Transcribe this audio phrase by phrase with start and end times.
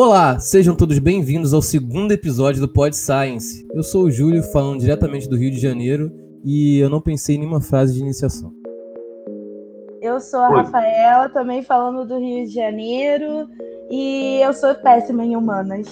[0.00, 3.66] Olá, sejam todos bem-vindos ao segundo episódio do Pod Science.
[3.74, 6.12] Eu sou o Júlio, falando diretamente do Rio de Janeiro,
[6.44, 8.52] e eu não pensei em nenhuma frase de iniciação.
[10.00, 13.48] Eu sou a Rafaela, também falando do Rio de Janeiro,
[13.90, 15.88] e eu sou péssima em humanas.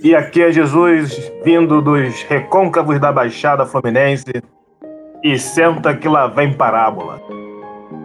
[0.00, 4.30] E aqui é Jesus, vindo dos recôncavos da Baixada Fluminense,
[5.24, 7.20] e senta que lá vem parábola.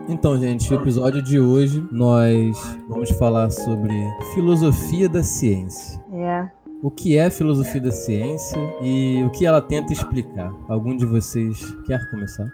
[0.09, 2.57] Então, gente, o episódio de hoje nós
[2.87, 3.93] vamos falar sobre
[4.33, 6.03] filosofia da ciência.
[6.11, 6.49] É.
[6.81, 10.51] O que é filosofia da ciência e o que ela tenta explicar?
[10.67, 12.51] Algum de vocês quer começar?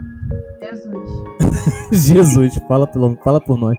[0.61, 1.09] Jesus.
[1.93, 3.77] Jesus, fala, pelo, fala por nós.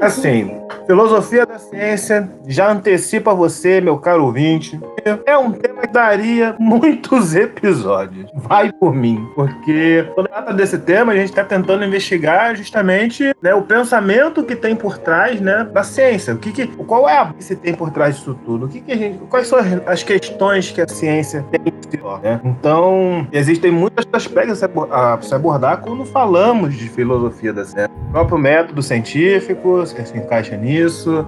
[0.00, 0.50] Assim,
[0.86, 4.80] filosofia da ciência já antecipa você, meu caro ouvinte.
[5.24, 8.30] É um tema que daria muitos episódios.
[8.34, 13.54] Vai por mim, porque quando trata desse tema, a gente está tentando investigar justamente né,
[13.54, 16.34] o pensamento que tem por trás né, da ciência.
[16.34, 18.66] O que, que qual é a que se tem por trás disso tudo?
[18.66, 22.40] O que, que a gente, quais são as questões que a ciência tem si, né?
[22.44, 27.90] Então, existem muitos aspectos a se abordar quando falamos de filosofia da ciência.
[28.08, 30.75] O próprio método científico se encaixa nisso,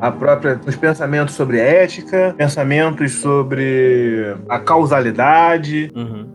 [0.00, 6.26] a própria os pensamentos sobre ética, pensamentos sobre a causalidade, Uhum.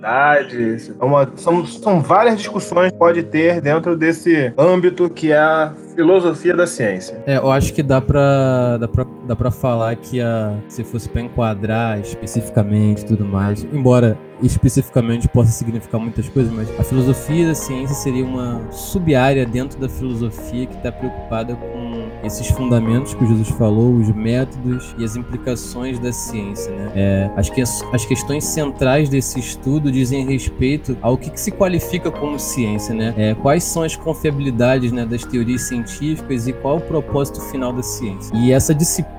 [1.00, 5.73] é uma- são, são várias discussões que pode ter dentro desse âmbito que é a
[5.95, 7.22] filosofia da ciência.
[7.25, 11.09] É, eu acho que dá pra, dá pra, dá pra falar que a, se fosse
[11.09, 17.55] pra enquadrar especificamente tudo mais, embora especificamente possa significar muitas coisas, mas a filosofia da
[17.55, 23.27] ciência seria uma sub-área dentro da filosofia que está preocupada com esses fundamentos que o
[23.27, 26.91] Jesus falou, os métodos e as implicações da ciência, né?
[26.95, 32.39] É, que, as questões centrais desse estudo dizem respeito ao que, que se qualifica como
[32.39, 33.13] ciência, né?
[33.17, 37.83] É, quais são as confiabilidades né, das teorias científicas e qual o propósito final da
[37.83, 38.35] ciência.
[38.35, 39.12] E essa disciplina,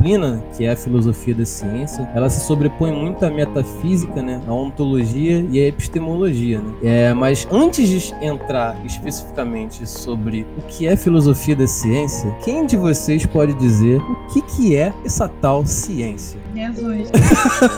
[0.56, 5.46] que é a filosofia da ciência, ela se sobrepõe muito à metafísica, né, à ontologia
[5.50, 6.60] e à epistemologia.
[6.60, 6.74] Né?
[6.82, 12.76] É, mas antes de entrar especificamente sobre o que é filosofia da ciência, quem de
[12.76, 16.38] vocês pode dizer o que, que é essa tal ciência?
[16.54, 17.10] Jesus.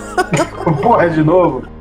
[0.82, 1.75] Porra, de novo.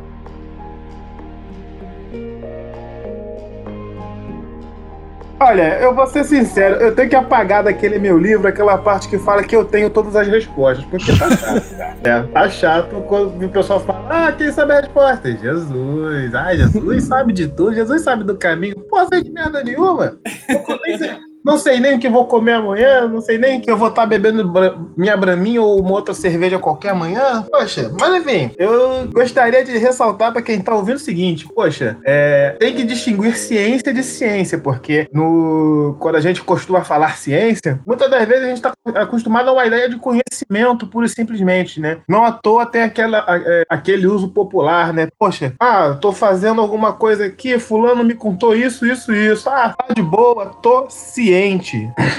[5.37, 9.17] Olha, eu vou ser sincero, eu tenho que apagar daquele meu livro aquela parte que
[9.19, 11.95] fala que eu tenho todas as respostas, porque tá chato, cara.
[12.05, 15.31] É, tá chato quando o pessoal fala, ah, quem sabe a resposta?
[15.31, 16.33] Jesus.
[16.35, 18.75] Ah, Jesus sabe de tudo, Jesus sabe do caminho.
[18.89, 20.17] Pô, sei de merda nenhuma.
[20.47, 23.69] Eu nem sei- Não sei nem o que vou comer amanhã, não sei nem que
[23.69, 24.51] eu vou estar bebendo
[24.97, 27.45] minha braminha ou uma outra cerveja qualquer amanhã.
[27.51, 32.55] Poxa, mas enfim, eu gostaria de ressaltar para quem tá ouvindo o seguinte: poxa, é,
[32.59, 38.09] tem que distinguir ciência de ciência, porque no, quando a gente costuma falar ciência, muitas
[38.09, 41.99] das vezes a gente está acostumado a uma ideia de conhecimento pura e simplesmente, né?
[42.09, 45.09] Não à toa tem aquela, é, aquele uso popular, né?
[45.19, 49.47] Poxa, ah, tô fazendo alguma coisa aqui, fulano me contou isso, isso, isso.
[49.47, 51.34] Ah, tá de boa, tô ciente.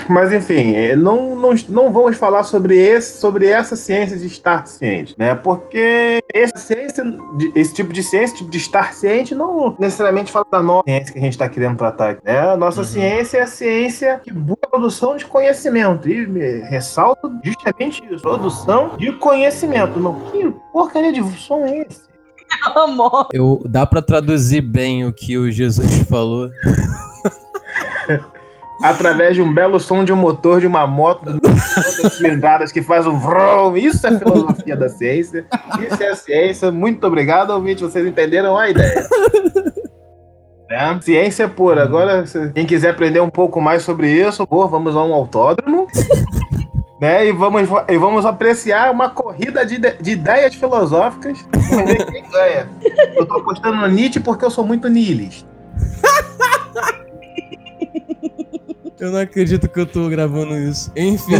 [0.08, 4.66] Mas enfim, é, não, não, não vamos falar sobre, esse, sobre essa ciência de estar
[4.66, 5.34] ciente, né?
[5.34, 7.02] Porque essa ciência,
[7.36, 11.12] de- esse tipo de ciência, tipo de estar ciente, não necessariamente fala da nossa ciência
[11.12, 12.38] que a gente está querendo tratar aqui, né?
[12.52, 12.86] A nossa Uhum.
[12.86, 16.08] ciência é a ciência que busca a produção de conhecimento.
[16.08, 19.98] E me ressalto justamente isso: produção de conhecimento.
[19.98, 22.02] Não, que porcaria de som é esse?
[22.76, 23.28] Amor.
[23.32, 26.48] Eu, dá para traduzir bem o que o Jesus falou?
[28.82, 31.40] através de um belo som de um motor de uma moto
[32.12, 33.76] cilindradas que faz um vrum.
[33.76, 35.46] Isso é filosofia da ciência.
[35.80, 36.70] Isso é a ciência.
[36.70, 37.82] Muito obrigado, ouvinte.
[37.82, 39.06] Vocês entenderam a ideia.
[40.68, 40.98] Né?
[41.00, 41.82] Ciência pura.
[41.82, 45.86] Agora, quem quiser aprender um pouco mais sobre isso, pô, vamos a um autódromo.
[46.98, 51.44] Né, e, vamos, e vamos apreciar uma corrida de, de ideias filosóficas.
[51.70, 52.68] Vamos ver quem ganha.
[53.14, 55.46] Eu tô apostando no Nietzsche porque eu sou muito nihilista.
[58.98, 60.90] Eu não acredito que eu tô gravando isso.
[60.96, 61.34] Enfim.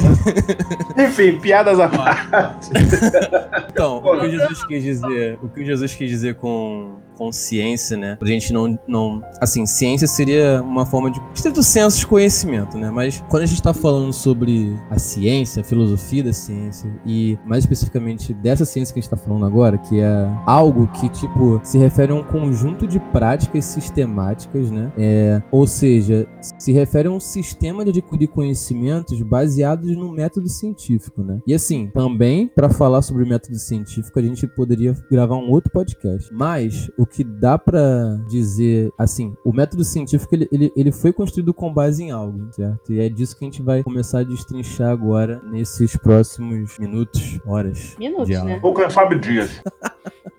[0.98, 2.70] Enfim, piadas à parte.
[3.70, 8.16] Então, o que Jesus quis dizer, o que Jesus quis dizer com, com ciência, né?
[8.16, 9.22] Pra gente não, não.
[9.40, 11.20] Assim, ciência seria uma forma de.
[11.34, 12.90] estrito senso de conhecimento, né?
[12.90, 17.64] Mas quando a gente tá falando sobre a ciência, a filosofia da ciência, e mais
[17.64, 21.78] especificamente dessa ciência que a gente tá falando agora, que é algo que, tipo, se
[21.78, 24.92] refere a um conjunto de práticas sistemáticas, né?
[24.96, 26.26] É, ou seja,
[26.58, 31.40] se refere a um sistema de adquirir conhecimentos baseados no método científico, né?
[31.46, 36.32] E assim, também, para falar sobre método científico, a gente poderia gravar um outro podcast.
[36.32, 41.12] Mas, o o que dá para dizer, assim, o método científico ele, ele, ele foi
[41.12, 42.92] construído com base em algo, certo?
[42.92, 47.96] E é disso que a gente vai começar a destrinchar agora nesses próximos minutos, horas.
[47.98, 48.58] Minutos, né?
[48.60, 49.62] Ou quem sabe dias.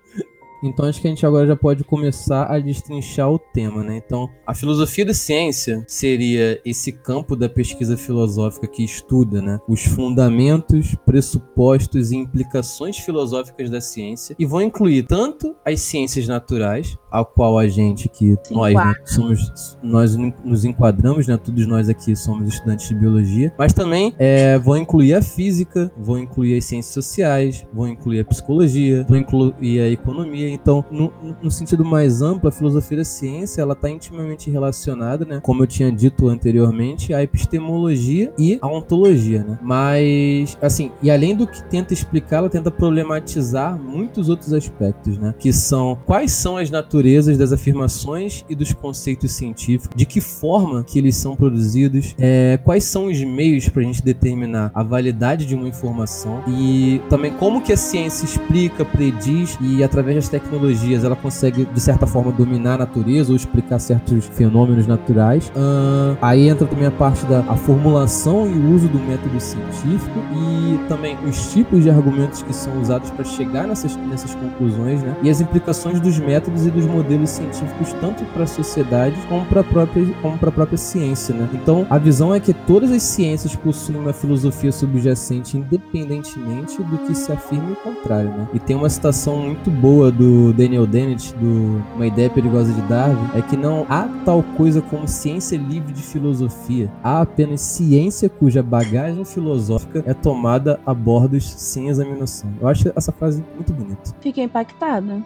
[0.62, 3.96] Então acho que a gente agora já pode começar a destrinchar o tema, né?
[4.04, 9.84] Então, a filosofia da ciência seria esse campo da pesquisa filosófica que estuda, né, os
[9.84, 17.24] fundamentos, pressupostos e implicações filosóficas da ciência e vão incluir tanto as ciências naturais, a
[17.24, 21.36] qual a gente que nós né, somos nós nos enquadramos, né?
[21.36, 26.18] Todos nós aqui somos estudantes de biologia, mas também é, vão incluir a física, vão
[26.18, 30.47] incluir as ciências sociais, vão incluir a psicologia, vão incluir a economia.
[30.50, 31.12] Então, no,
[31.42, 35.40] no sentido mais amplo, a filosofia da ciência ela está intimamente relacionada, né?
[35.42, 39.58] Como eu tinha dito anteriormente, à epistemologia e à ontologia, né?
[39.62, 45.34] Mas, assim, e além do que tenta explicar, ela tenta problematizar muitos outros aspectos, né?
[45.38, 50.84] Que são quais são as naturezas das afirmações e dos conceitos científicos, de que forma
[50.84, 55.46] que eles são produzidos, é, quais são os meios para a gente determinar a validade
[55.46, 61.04] de uma informação e também como que a ciência explica, prediz e através das tecnologias
[61.04, 65.50] ela consegue de certa forma dominar a natureza ou explicar certos fenômenos naturais.
[65.56, 70.18] Ahn, aí entra também a parte da a formulação e o uso do método científico
[70.32, 75.16] e também os tipos de argumentos que são usados para chegar nessas, nessas conclusões, né?
[75.22, 79.60] E as implicações dos métodos e dos modelos científicos tanto para a sociedade como para
[79.60, 81.48] a própria como para a própria ciência, né?
[81.52, 87.14] Então, a visão é que todas as ciências possuem uma filosofia subjacente independentemente do que
[87.14, 88.48] se afirma o contrário, né?
[88.52, 93.30] E tem uma citação muito boa do Daniel Dennett do Uma Ideia Perigosa de Darwin,
[93.34, 96.90] é que não há tal coisa como ciência livre de filosofia.
[97.02, 102.52] Há apenas ciência cuja bagagem filosófica é tomada a bordos sem examinação.
[102.60, 104.14] Eu acho essa frase muito bonita.
[104.20, 105.22] Fiquei impactada.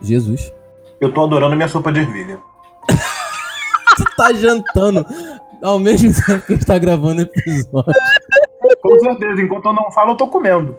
[0.00, 0.52] Jesus.
[1.00, 2.38] Eu tô adorando minha sopa de ervilha.
[3.96, 5.04] Tu tá jantando
[5.62, 7.92] ao mesmo tempo que a gente tá gravando o episódio.
[8.80, 10.76] Com certeza, enquanto eu não falo, eu tô comendo.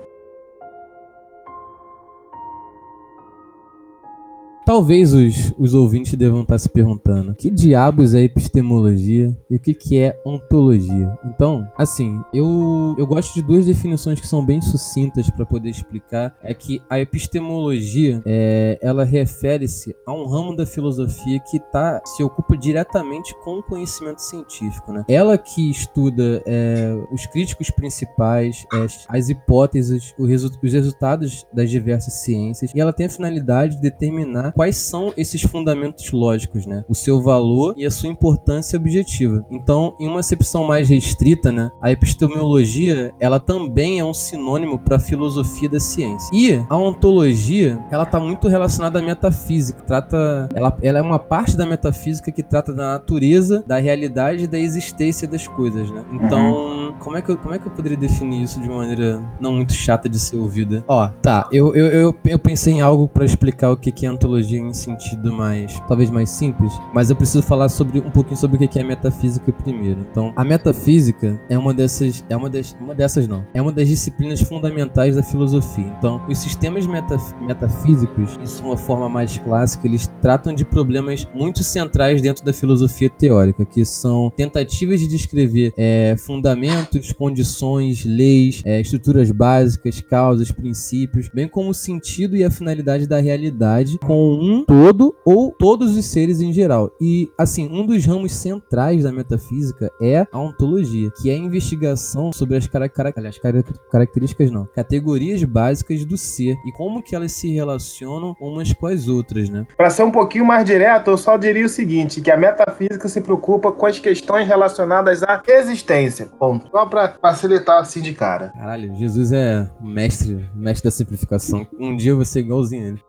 [4.69, 9.73] Talvez os, os ouvintes devam estar se perguntando: que diabos é epistemologia e o que,
[9.73, 11.17] que é ontologia?
[11.25, 16.37] Então, assim, eu, eu gosto de duas definições que são bem sucintas para poder explicar.
[16.43, 22.21] É que a epistemologia é, ela refere-se a um ramo da filosofia que tá, se
[22.21, 24.93] ocupa diretamente com o conhecimento científico.
[24.93, 25.03] Né?
[25.07, 30.29] Ela que estuda é, os críticos principais, é, as hipóteses, os
[30.71, 36.11] resultados das diversas ciências, e ela tem a finalidade de determinar quais são esses fundamentos
[36.11, 36.83] lógicos, né?
[36.89, 39.45] O seu valor e a sua importância objetiva.
[39.49, 44.97] Então, em uma acepção mais restrita, né, a epistemologia, ela também é um sinônimo para
[44.97, 46.29] a filosofia da ciência.
[46.33, 49.81] E a ontologia, ela está muito relacionada à metafísica.
[49.83, 54.47] Trata, ela, ela é uma parte da metafísica que trata da natureza, da realidade e
[54.47, 56.03] da existência das coisas, né?
[56.11, 59.53] Então, como é que eu, como é que eu poderia definir isso de maneira não
[59.53, 60.83] muito chata de ser ouvida?
[60.85, 64.11] Ó, tá, eu, eu, eu, eu pensei em algo para explicar o que que é
[64.11, 68.63] ontologia em sentido mais, talvez mais simples, mas eu preciso falar sobre um pouquinho sobre
[68.63, 70.05] o que é metafísica primeiro.
[70.11, 73.87] Então, a metafísica é uma dessas, é uma das, uma dessas não, é uma das
[73.87, 75.93] disciplinas fundamentais da filosofia.
[75.97, 81.63] Então, os sistemas metaf metafísicos, em sua forma mais clássica, eles tratam de problemas muito
[81.63, 88.79] centrais dentro da filosofia teórica, que são tentativas de descrever é, fundamentos, condições, leis, é,
[88.79, 94.63] estruturas básicas, causas, princípios, bem como o sentido e a finalidade da realidade com um
[94.63, 96.91] todo ou todos os seres em geral.
[96.99, 102.31] E, assim, um dos ramos centrais da metafísica é a ontologia, que é a investigação
[102.31, 107.15] sobre as, cara cara aliás, cara características, não, categorias básicas do ser e como que
[107.15, 109.65] elas se relacionam umas com as outras, né?
[109.75, 113.21] Para ser um pouquinho mais direto, eu só diria o seguinte, que a metafísica se
[113.21, 116.27] preocupa com as questões relacionadas à existência.
[116.39, 116.69] Ponto.
[116.71, 118.49] Só para facilitar assim de cara.
[118.49, 121.67] Caralho, Jesus é mestre, mestre da simplificação.
[121.79, 123.08] Um dia ser igualzinho ele.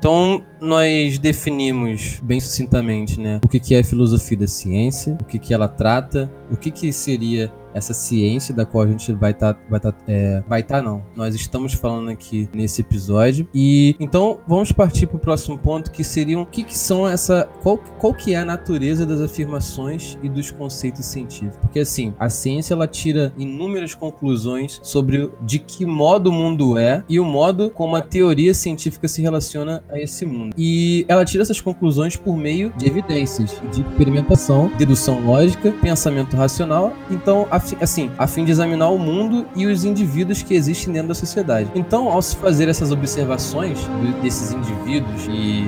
[0.00, 5.52] Então, nós definimos bem sucintamente, né, o que é a filosofia da ciência, o que
[5.52, 9.94] ela trata, o que seria essa ciência da qual a gente vai estar, vai estar,
[10.06, 11.02] é, vai estar não.
[11.14, 16.02] Nós estamos falando aqui nesse episódio e então vamos partir para o próximo ponto que
[16.02, 20.28] seriam o que que são essa, qual, qual que é a natureza das afirmações e
[20.28, 21.58] dos conceitos científicos?
[21.60, 27.04] Porque assim, a ciência ela tira inúmeras conclusões sobre de que modo o mundo é
[27.08, 30.54] e o modo como a teoria científica se relaciona a esse mundo.
[30.56, 36.94] E ela tira essas conclusões por meio de evidências, de experimentação, dedução lógica, pensamento racional.
[37.10, 41.08] Então, a assim, a fim de examinar o mundo e os indivíduos que existem dentro
[41.08, 41.70] da sociedade.
[41.74, 43.78] Então, ao se fazer essas observações
[44.22, 45.64] desses indivíduos e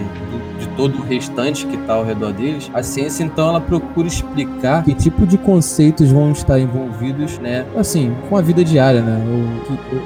[0.59, 4.85] de todo o restante que está ao redor deles, a ciência então ela procura explicar
[4.85, 7.67] que tipo de conceitos vão estar envolvidos, né?
[7.77, 9.23] Assim, com a vida diária, né?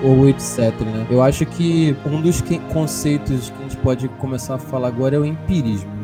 [0.04, 1.06] Ou, ou, ou etc, né?
[1.10, 5.18] Eu acho que um dos conceitos que a gente pode começar a falar agora é
[5.18, 5.96] o empirismo.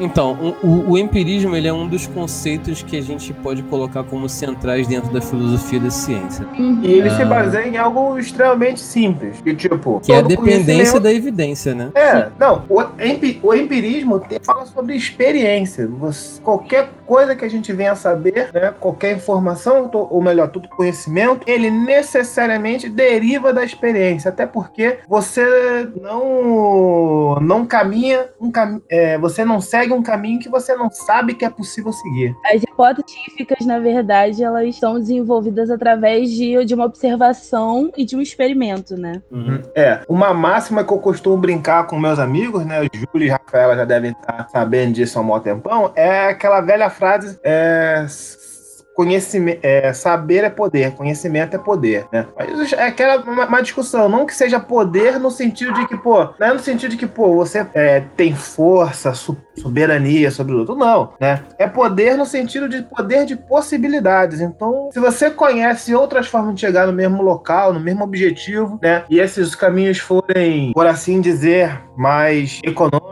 [0.00, 4.28] Então, o, o, empirismo ele é um dos conceitos que a gente pode colocar como
[4.28, 6.46] centrais dentro da filosofia da ciência.
[6.56, 7.16] E ele ah.
[7.16, 10.00] se baseia em algo extremamente simples, que tipo...
[10.00, 11.90] Que é a dependência da evidência, né?
[11.94, 15.86] É, não, o, empi, o empirismo fala sobre experiência.
[15.86, 21.40] Você, qualquer coisa que a gente venha saber, né, qualquer informação, ou melhor, todo conhecimento,
[21.46, 29.44] ele necessariamente deriva da experiência, até porque você não, não caminha, um cam, é, você
[29.44, 32.36] não segue segue um caminho que você não sabe que é possível seguir.
[32.44, 38.16] As hipóteses científicas, na verdade, elas são desenvolvidas através de, de uma observação e de
[38.16, 39.22] um experimento, né?
[39.30, 39.62] Uhum.
[39.74, 42.80] É, uma máxima que eu costumo brincar com meus amigos, né?
[42.82, 46.90] O Júlio e Rafaela já devem estar sabendo disso há um tempão, é aquela velha
[46.90, 47.38] frase.
[47.42, 48.06] É,
[48.98, 52.26] conhecimento, é, saber é poder, conhecimento é poder, né?
[52.36, 56.30] Mas é aquela uma, uma, discussão, não que seja poder no sentido de que, pô,
[56.36, 60.74] não é no sentido de que, pô, você é, tem força, soberania sobre o outro,
[60.74, 61.44] não, né?
[61.58, 64.40] É poder no sentido de poder de possibilidades.
[64.40, 69.04] Então, se você conhece outras formas de chegar no mesmo local, no mesmo objetivo, né?
[69.08, 73.07] E esses caminhos forem, por assim dizer, mais econômicos,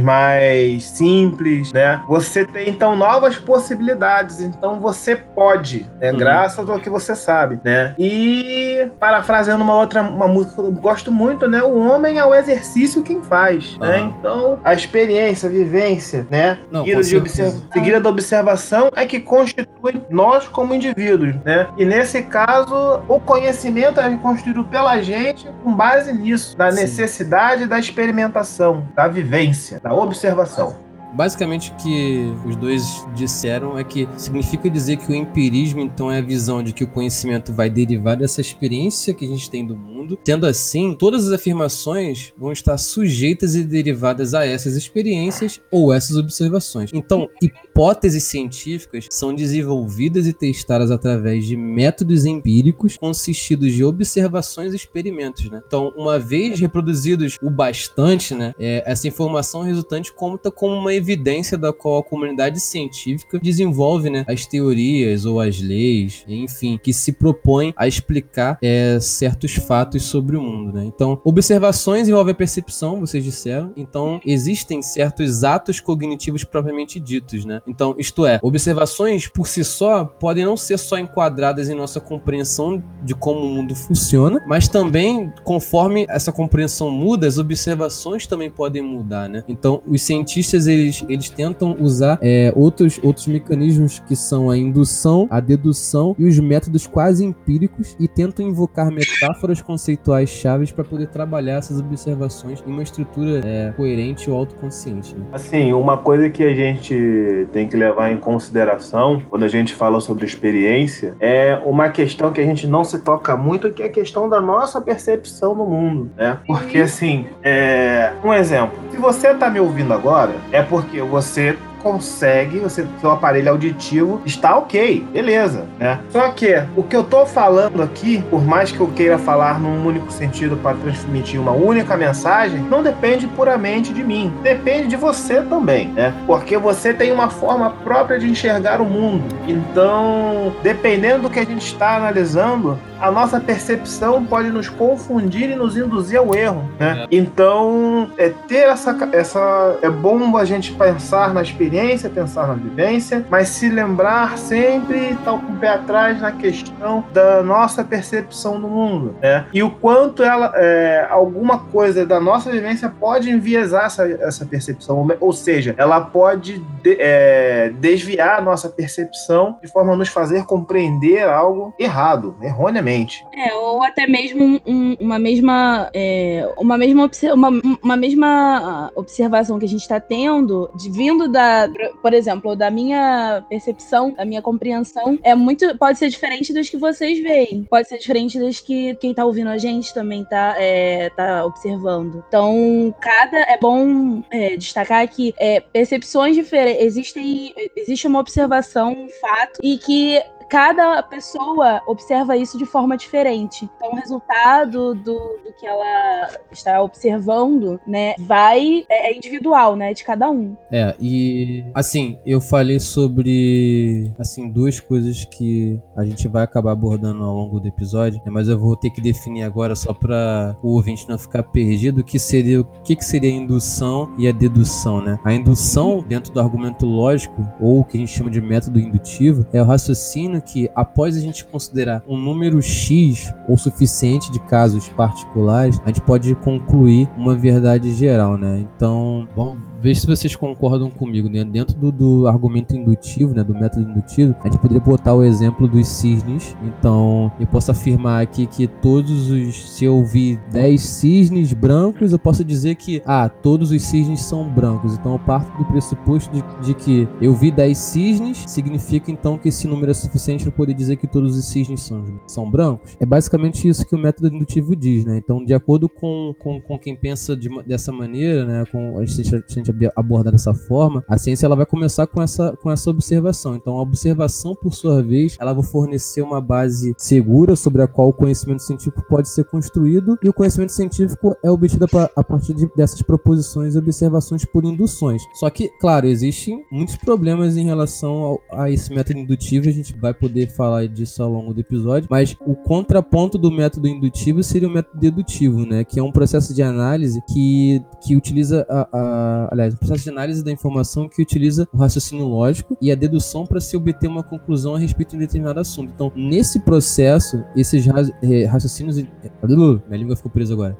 [0.00, 2.02] mais simples, né?
[2.08, 6.10] Você tem então novas possibilidades, então você pode, né?
[6.10, 6.18] Uhum.
[6.18, 7.94] Graças ao que você sabe, né?
[7.98, 11.62] E parafraseando uma outra uma música que eu gosto muito, né?
[11.62, 13.80] O homem é o exercício quem faz, uhum.
[13.80, 14.12] né?
[14.18, 16.58] Então a experiência, a vivência, né?
[16.70, 21.68] Não, seguida, de observa seguida da observação é que constitui nós como indivíduos, né?
[21.76, 26.80] E nesse caso o conhecimento é construído pela gente com base nisso, da Sim.
[26.80, 30.76] necessidade da experimentação, da vivência da observação.
[31.12, 36.18] Basicamente, o que os dois disseram é que significa dizer que o empirismo, então, é
[36.18, 39.74] a visão de que o conhecimento vai derivar dessa experiência que a gente tem do
[39.74, 40.18] mundo.
[40.22, 46.16] Tendo assim, todas as afirmações vão estar sujeitas e derivadas a essas experiências ou essas
[46.16, 46.90] observações.
[46.92, 47.28] Então,
[47.76, 55.50] hipóteses científicas são desenvolvidas e testadas através de métodos empíricos consistidos de observações e experimentos.
[55.50, 55.60] Né?
[55.66, 61.58] Então, uma vez reproduzidos o bastante, né, é, essa informação resultante conta como uma evidência
[61.58, 67.12] da qual a comunidade científica desenvolve né, as teorias ou as leis, enfim, que se
[67.12, 70.72] propõem a explicar é, certos fatos sobre o mundo.
[70.72, 70.84] Né?
[70.86, 73.74] Então, observações envolvem a percepção, vocês disseram.
[73.76, 77.44] Então, existem certos atos cognitivos propriamente ditos.
[77.44, 77.60] Né?
[77.66, 82.82] Então, isto é, observações por si só podem não ser só enquadradas em nossa compreensão
[83.02, 88.82] de como o mundo funciona, mas também, conforme essa compreensão muda, as observações também podem
[88.82, 89.28] mudar.
[89.28, 89.44] Né?
[89.48, 95.26] Então, os cientistas eles eles, tentam usar é, outros, outros mecanismos que são a indução,
[95.30, 101.08] a dedução e os métodos quase empíricos e tentam invocar metáforas conceituais chaves para poder
[101.08, 105.14] trabalhar essas observações em uma estrutura é, coerente ou autoconsciente.
[105.14, 105.26] Né?
[105.32, 109.98] Assim, uma coisa que a gente tem que levar em consideração quando a gente fala
[109.98, 113.90] sobre experiência é uma questão que a gente não se toca muito, que é a
[113.90, 116.38] questão da nossa percepção no mundo, né?
[116.46, 118.12] Porque, assim, é...
[118.22, 121.56] um exemplo, se você está me ouvindo agora, é porque você
[121.86, 126.00] consegue, você, seu aparelho auditivo está ok, beleza, né?
[126.10, 129.86] Só que o que eu tô falando aqui, por mais que eu queira falar num
[129.86, 135.42] único sentido para transmitir uma única mensagem, não depende puramente de mim, depende de você
[135.42, 136.12] também, né?
[136.26, 139.24] Porque você tem uma forma própria de enxergar o mundo.
[139.46, 145.54] Então, dependendo do que a gente está analisando, a nossa percepção pode nos confundir e
[145.54, 147.04] nos induzir ao erro, né?
[147.04, 147.16] É.
[147.16, 151.75] Então, é ter essa, essa é bom a gente pensar na experiência,
[152.08, 157.42] pensar na vivência, mas se lembrar sempre estar com o pé atrás na questão da
[157.42, 159.46] nossa percepção do mundo, né?
[159.52, 165.06] E o quanto ela é, alguma coisa da nossa vivência pode enviesar essa, essa percepção,
[165.20, 170.44] ou seja, ela pode de, é, desviar a nossa percepção de forma a nos fazer
[170.44, 177.48] compreender algo errado, erroneamente é, ou até mesmo um, uma mesma é, uma mesma uma,
[177.82, 181.65] uma mesma observação que a gente está tendo, de, vindo da,
[182.00, 185.76] por exemplo, da minha percepção, da minha compreensão, é muito.
[185.78, 187.64] Pode ser diferente dos que vocês veem.
[187.64, 192.24] Pode ser diferente das que quem tá ouvindo a gente também tá, é, tá observando.
[192.28, 193.36] Então, cada.
[193.36, 196.82] É bom é, destacar que é, percepções diferentes.
[196.82, 197.54] Existem.
[197.76, 203.68] Existe uma observação, um fato, e que cada pessoa observa isso de forma diferente.
[203.76, 209.92] Então, o resultado do, do que ela está observando, né, vai é, é individual, né,
[209.92, 210.56] de cada um.
[210.70, 217.24] É, e assim, eu falei sobre assim duas coisas que a gente vai acabar abordando
[217.24, 220.74] ao longo do episódio, né, mas eu vou ter que definir agora só para o
[220.74, 225.00] ouvinte não ficar perdido, que seria o que, que seria a indução e a dedução,
[225.00, 225.18] né?
[225.24, 229.46] A indução dentro do argumento lógico ou o que a gente chama de método indutivo
[229.52, 234.88] é o raciocínio que, após a gente considerar um número X ou suficiente de casos
[234.88, 238.64] particulares, a gente pode concluir uma verdade geral, né?
[238.76, 241.44] Então, vamos Veja se vocês concordam comigo, né?
[241.44, 243.44] Dentro do, do, argumento indutivo, né?
[243.44, 246.56] Do método indutivo, a gente poderia botar o exemplo dos cisnes.
[246.60, 249.76] Então, eu posso afirmar aqui que todos os.
[249.76, 254.52] Se eu vi 10 cisnes brancos, eu posso dizer que, ah, todos os cisnes são
[254.52, 254.94] brancos.
[254.94, 259.50] Então, eu parto do pressuposto de, de que eu vi 10 cisnes, significa então que
[259.50, 262.96] esse número é suficiente para poder dizer que todos os cisnes são, são brancos.
[262.98, 265.16] É basicamente isso que o método indutivo diz, né?
[265.16, 268.64] Então, de acordo com, com, com quem pensa de, dessa maneira, né?
[268.72, 272.56] Com, a gente, a gente abordar dessa forma, a ciência ela vai começar com essa,
[272.62, 273.54] com essa observação.
[273.54, 278.08] Então, a observação, por sua vez, ela vai fornecer uma base segura sobre a qual
[278.08, 282.68] o conhecimento científico pode ser construído, e o conhecimento científico é obtido a partir de,
[282.76, 285.22] dessas proposições e observações por induções.
[285.34, 289.96] Só que, claro, existem muitos problemas em relação ao, a esse método indutivo, a gente
[289.98, 294.68] vai poder falar disso ao longo do episódio, mas o contraponto do método indutivo seria
[294.68, 295.84] o método dedutivo, né?
[295.84, 300.10] Que é um processo de análise que, que utiliza a, a aliás, um processo de
[300.10, 304.22] análise da informação que utiliza o raciocínio lógico e a dedução para se obter uma
[304.22, 305.90] conclusão a respeito de um determinado assunto.
[305.94, 307.86] Então, nesse processo, esses
[308.22, 308.96] eh, raciocínios.
[308.96, 310.76] Minha língua ficou presa agora.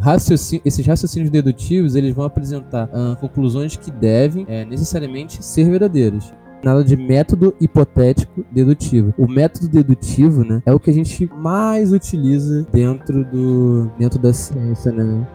[0.65, 6.83] Esses raciocínios dedutivos eles vão apresentar uh, conclusões que devem é, necessariamente ser verdadeiras nada
[6.83, 9.15] de método hipotético dedutivo.
[9.17, 14.33] O método dedutivo, né, é o que a gente mais utiliza dentro do dentro da
[14.33, 15.27] ciência, né?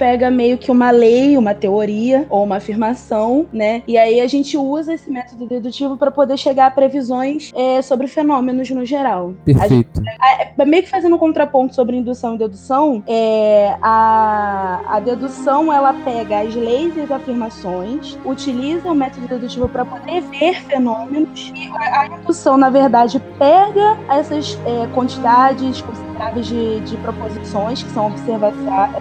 [0.00, 3.82] Pega meio que uma lei, uma teoria ou uma afirmação, né?
[3.86, 8.06] E aí a gente usa esse método dedutivo para poder chegar a previsões é, sobre
[8.06, 9.34] fenômenos no geral.
[9.44, 10.00] Perfeito.
[10.18, 15.70] A a, meio que fazendo um contraponto sobre indução e dedução, é, a, a dedução
[15.70, 21.52] ela pega as leis e as afirmações, utiliza o método dedutivo para poder ver fenômenos
[21.54, 25.84] e a, a, indução, na verdade, pega essas é, quantidades
[26.20, 28.12] consideráveis de, de proposições que são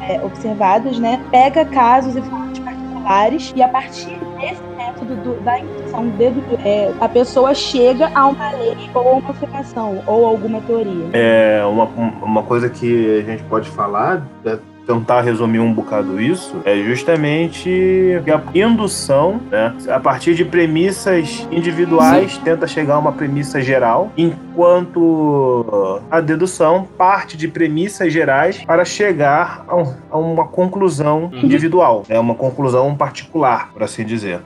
[0.08, 5.60] é, observadas né, pega casos e fontes particulares e a partir desse método do, da
[5.60, 6.05] indução,
[6.63, 11.10] é, a pessoa chega a uma lei ou uma afirmação ou alguma teoria.
[11.12, 14.58] É uma, uma coisa que a gente pode falar é
[14.89, 22.34] tentar resumir um bocado isso, é justamente a indução, né, a partir de premissas individuais,
[22.34, 22.41] Sim.
[22.43, 29.63] tenta chegar a uma premissa geral, enquanto a dedução parte de premissas gerais para chegar
[29.67, 31.39] a, uma conclusão uhum.
[31.43, 34.41] individual, é né, uma conclusão particular, por assim dizer.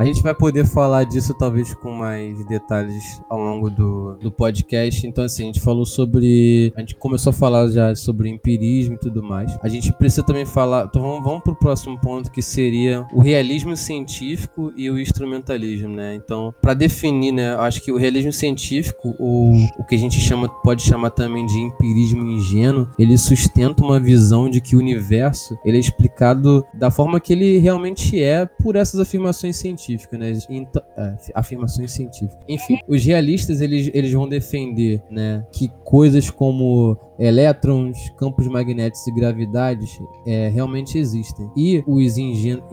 [0.00, 5.06] A gente vai poder falar disso talvez com mais detalhes ao longo do, do podcast.
[5.06, 6.72] Então, assim, a gente falou sobre.
[6.74, 9.58] A gente começou a falar já sobre empirismo e tudo mais.
[9.62, 10.86] A gente precisa também falar.
[10.86, 15.90] Então, vamos, vamos para o próximo ponto que seria o realismo científico e o instrumentalismo,
[15.90, 16.14] né?
[16.14, 20.48] Então, para definir, né, acho que o realismo científico, ou o que a gente chama,
[20.48, 25.76] pode chamar também de empirismo ingênuo, ele sustenta uma visão de que o universo ele
[25.76, 30.32] é explicado da forma que ele realmente é por essas afirmações científicas científica, né?
[30.48, 32.38] Então, é, afirmações científicas.
[32.48, 39.12] Enfim, os realistas eles, eles vão defender, né, que coisas como elétrons, campos magnéticos e
[39.12, 41.50] gravidades é, realmente existem.
[41.54, 42.64] E os, ingênuos,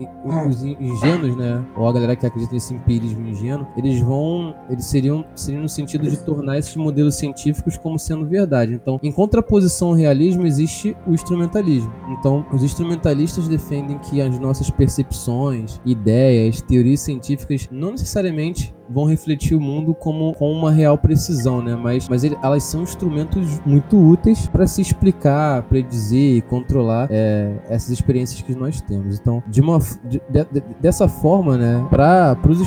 [0.48, 5.24] os ingênuos, né, ou a galera que acredita nesse empirismo ingênuo, eles vão, eles seriam,
[5.34, 8.72] seriam no sentido de tornar esses modelos científicos como sendo verdade.
[8.72, 11.92] Então, em contraposição ao realismo existe o instrumentalismo.
[12.18, 19.56] Então, os instrumentalistas defendem que as nossas percepções, ideias, teorias científicas não necessariamente vão refletir
[19.56, 21.76] o mundo como com uma real precisão, né?
[21.76, 27.52] Mas, mas ele, elas são instrumentos muito úteis para se explicar, predizer e controlar é,
[27.68, 29.18] essas experiências que nós temos.
[29.18, 32.60] Então, de uma de, de, dessa forma, né, para os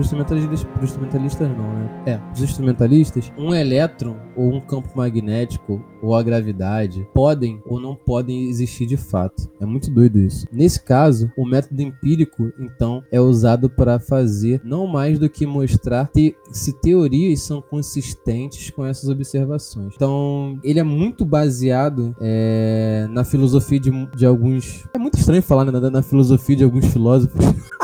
[0.00, 2.02] instrumentalistas, instrumentalistas não, né?
[2.06, 7.94] É, os instrumentalistas, um elétron ou um campo magnético ou a gravidade podem ou não
[7.94, 9.48] podem existir de fato.
[9.60, 10.46] É muito doido isso.
[10.52, 16.10] Nesse caso, o método empírico, então, é usado para fazer não mais do que mostrar
[16.12, 19.94] te se teorias são consistentes com essas observações.
[19.96, 24.84] Então, ele é muito baseado é, na filosofia de, de alguns.
[24.94, 27.44] É muito estranho falar né, na filosofia de alguns filósofos.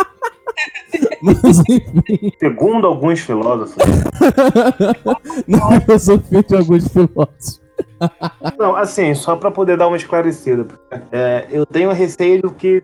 [1.23, 1.63] Mas.
[2.39, 3.77] Segundo alguns filósofos.
[5.47, 7.63] na filosofia de alguns filósofos.
[8.59, 10.67] Não, assim, só para poder dar uma esclarecida.
[11.11, 12.83] É, eu tenho receio que,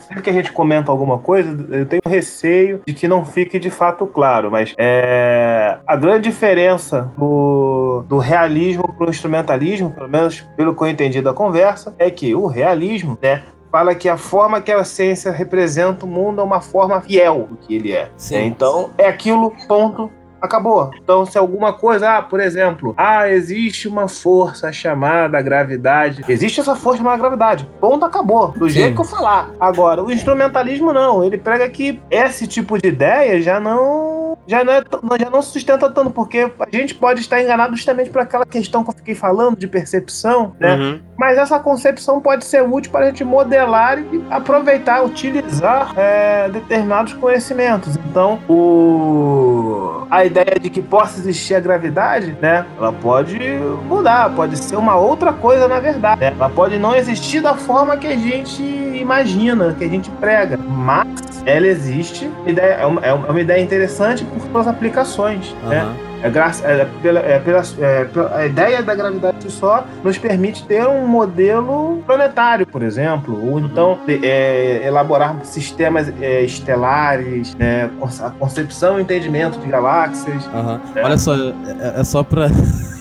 [0.00, 3.70] sempre que a gente comenta alguma coisa, eu tenho receio de que não fique de
[3.70, 10.40] fato claro, mas é, a grande diferença do, do realismo para o instrumentalismo, pelo menos
[10.56, 14.60] pelo que eu entendi da conversa, é que o realismo, né, fala que a forma
[14.60, 18.10] que a ciência representa o mundo é uma forma fiel do que ele é.
[18.16, 18.46] Sim.
[18.46, 20.90] Então, é aquilo, ponto, acabou.
[21.02, 26.24] Então, se alguma coisa, ah, por exemplo, ah, existe uma força chamada gravidade.
[26.28, 27.68] Existe essa força chamada gravidade.
[27.80, 28.48] Ponto, acabou.
[28.48, 28.80] Do Sim.
[28.80, 29.50] jeito que eu falar.
[29.60, 31.24] Agora, o instrumentalismo não.
[31.24, 34.82] Ele prega que esse tipo de ideia já não já não, é,
[35.20, 38.90] já não sustenta tanto, porque a gente pode estar enganado justamente por aquela questão que
[38.90, 40.74] eu fiquei falando de percepção, né?
[40.74, 41.00] Uhum.
[41.18, 47.12] Mas essa concepção pode ser útil para a gente modelar e aproveitar, utilizar é, determinados
[47.12, 47.96] conhecimentos.
[48.08, 50.06] Então, o...
[50.10, 52.64] a ideia de que possa existir a gravidade, né?
[52.78, 53.38] Ela pode
[53.86, 56.20] mudar, pode ser uma outra coisa na verdade.
[56.20, 56.32] Né?
[56.38, 61.42] Ela pode não existir da forma que a gente imagina, que a gente prega, mas
[61.44, 62.30] ela existe.
[62.46, 65.68] Ideia, é, uma, é uma ideia interessante por suas aplicações, uhum.
[65.68, 66.07] né?
[66.22, 70.86] É, graça, é, pela, é, pela, é, a ideia da gravidade só nos permite ter
[70.86, 73.66] um modelo planetário, por exemplo, ou uhum.
[73.66, 80.46] então é, elaborar sistemas é, estelares, né, a concepção e entendimento de galáxias.
[80.46, 80.80] Uhum.
[81.02, 82.48] Olha só, é, é só para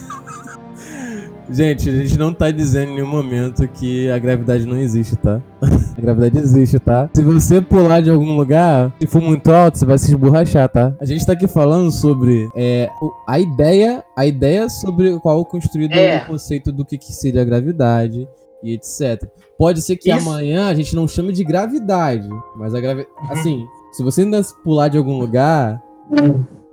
[1.49, 5.41] Gente, a gente não tá dizendo em nenhum momento que a gravidade não existe, tá?
[5.97, 7.09] a gravidade existe, tá?
[7.13, 10.93] Se você pular de algum lugar, se for muito alto, você vai se esborrachar, tá?
[10.99, 12.89] A gente tá aqui falando sobre é,
[13.27, 16.17] a ideia, a ideia sobre qual construído é.
[16.17, 18.27] o conceito do que, que seria a gravidade
[18.61, 19.23] e etc.
[19.57, 20.19] Pode ser que Isso.
[20.19, 23.09] amanhã a gente não chame de gravidade, mas a gravidade.
[23.21, 23.31] Uhum.
[23.31, 25.81] Assim, se você ainda pular de algum lugar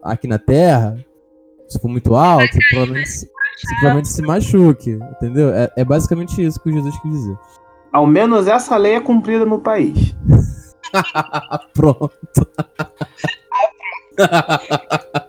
[0.03, 0.97] aqui na Terra,
[1.69, 5.51] se for muito alto, provavelmente simplesmente se machuque, entendeu?
[5.51, 7.37] É, é basicamente isso que Jesus quis dizer.
[7.93, 10.15] Ao menos essa lei é cumprida no país.
[11.75, 12.11] Pronto.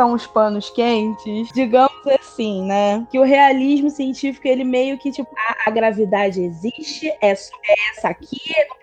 [0.00, 3.06] são os panos quentes, digamos assim, né?
[3.10, 7.54] Que o realismo científico, ele meio que, tipo, a, a gravidade existe, é, só
[7.90, 8.79] essa aqui, é planeta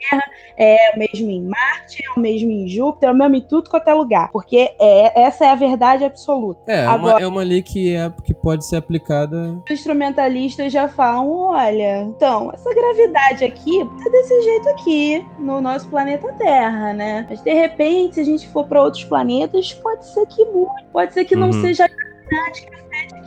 [0.00, 0.22] Terra,
[0.56, 3.70] é o mesmo em Marte, é o mesmo em Júpiter, é o mesmo em tudo
[3.70, 4.30] quanto é lugar.
[4.32, 6.70] Porque é, essa é a verdade absoluta.
[6.70, 9.60] É, Agora, uma, é uma lei que, é, que pode ser aplicada.
[9.64, 15.88] Os instrumentalistas já falam: olha, então, essa gravidade aqui é desse jeito aqui, no nosso
[15.88, 17.26] planeta Terra, né?
[17.28, 21.12] Mas de repente, se a gente for para outros planetas, pode ser que mude, pode
[21.12, 21.40] ser que uhum.
[21.40, 22.74] não seja a gravidade que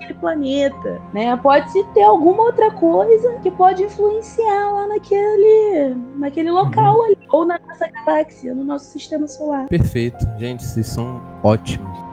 [0.07, 1.35] afete aquele planeta, né?
[1.37, 7.03] Pode-se ter alguma outra coisa que pode influenciar lá naquele, naquele local uhum.
[7.03, 9.67] ali, ou na nossa galáxia, no nosso sistema solar.
[9.67, 10.25] Perfeito.
[10.37, 12.06] Gente, vocês são ótimos.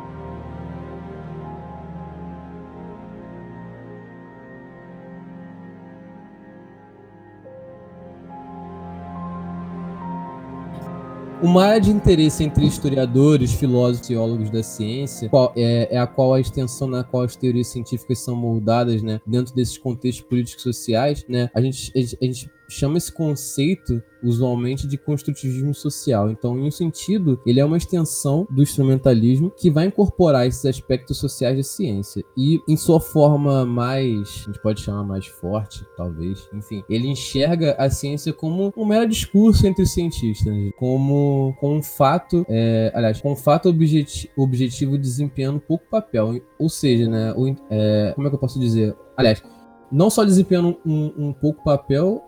[11.44, 16.06] Uma área de interesse entre historiadores, filósofos e teólogos da ciência qual, é, é, a
[16.06, 20.62] qual a extensão na qual as teorias científicas são moldadas, né, dentro desses contextos políticos
[20.62, 26.30] sociais, né, a gente, a gente, a gente chama esse conceito usualmente de construtivismo social.
[26.30, 31.18] Então, em um sentido, ele é uma extensão do instrumentalismo que vai incorporar esses aspectos
[31.18, 32.24] sociais da ciência.
[32.36, 37.74] E em sua forma mais, a gente pode chamar mais forte, talvez, enfim, ele enxerga
[37.78, 40.70] a ciência como um mero discurso entre cientistas, né?
[40.78, 46.40] como com um fato, é, aliás, com um fato objeti objetivo desempenhando pouco papel.
[46.58, 48.96] Ou seja, né, o, é, como é que eu posso dizer?
[49.16, 49.42] Aliás,
[49.90, 52.22] não só desempenhando um, um pouco papel,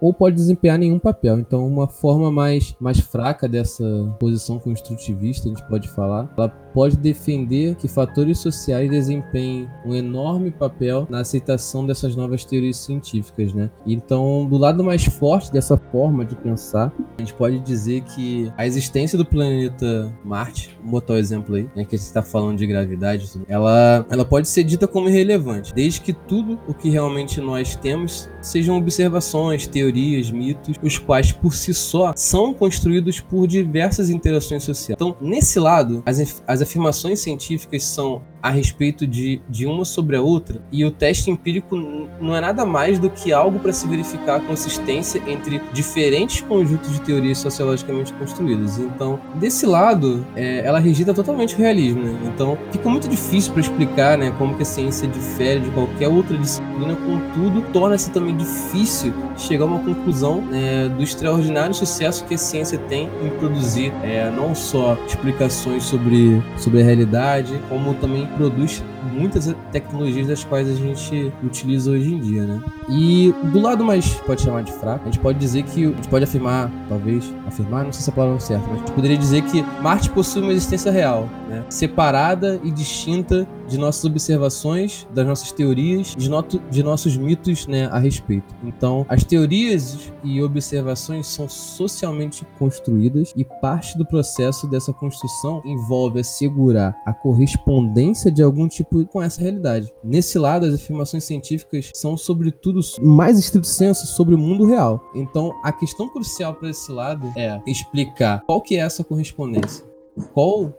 [0.00, 1.38] ou pode desempenhar nenhum papel.
[1.38, 3.84] Então, uma forma mais, mais fraca dessa
[4.18, 10.50] posição construtivista, a gente pode falar, ela pode defender que fatores sociais desempenhem um enorme
[10.50, 13.70] papel na aceitação dessas novas teorias científicas, né?
[13.86, 18.66] Então, do lado mais forte dessa forma de pensar, a gente pode dizer que a
[18.66, 22.58] existência do planeta Marte, vou botar o exemplo aí, né, que a gente está falando
[22.58, 27.40] de gravidade, ela, ela pode ser dita como irrelevante, desde que tudo o que realmente
[27.40, 34.10] nós temos sejam observações, teorias, mitos, os quais por si só são construídos por diversas
[34.10, 34.96] interações sociais.
[35.00, 40.22] Então, nesse lado, as, as afirmações científicas são a respeito de, de uma sobre a
[40.22, 41.76] outra, e o teste empírico
[42.20, 46.92] não é nada mais do que algo para se verificar a consistência entre diferentes conjuntos
[46.92, 48.78] de teorias sociologicamente construídas.
[48.78, 52.02] Então, desse lado, é, ela registra totalmente o realismo.
[52.02, 52.30] Né?
[52.34, 56.36] Então, fica muito difícil para explicar né, como que a ciência difere de qualquer outra
[56.36, 62.38] disciplina, contudo, torna-se também difícil chegar a uma conclusão né, do extraordinário sucesso que a
[62.38, 68.82] ciência tem em produzir é, não só explicações sobre, sobre a realidade, como também produz
[69.12, 72.60] muitas tecnologias das quais a gente utiliza hoje em dia, né?
[72.88, 76.08] E do lado mais, pode chamar de fraco, a gente pode dizer que, a gente
[76.08, 79.16] pode afirmar, talvez, afirmar, não sei se a palavra é certa, mas a gente poderia
[79.16, 81.64] dizer que Marte possui uma existência real, né?
[81.68, 87.86] Separada e distinta de nossas observações, das nossas teorias, de, noto, de nossos mitos né,
[87.86, 88.54] a respeito.
[88.64, 96.20] Então, as teorias e observações são socialmente construídas e parte do processo dessa construção envolve
[96.20, 99.92] assegurar a correspondência de algum tipo com essa realidade.
[100.02, 105.00] Nesse lado, as afirmações científicas são, sobretudo, mais estrito senso sobre o mundo real.
[105.14, 109.84] Então, a questão crucial para esse lado é explicar qual que é essa correspondência.
[110.32, 110.72] Qual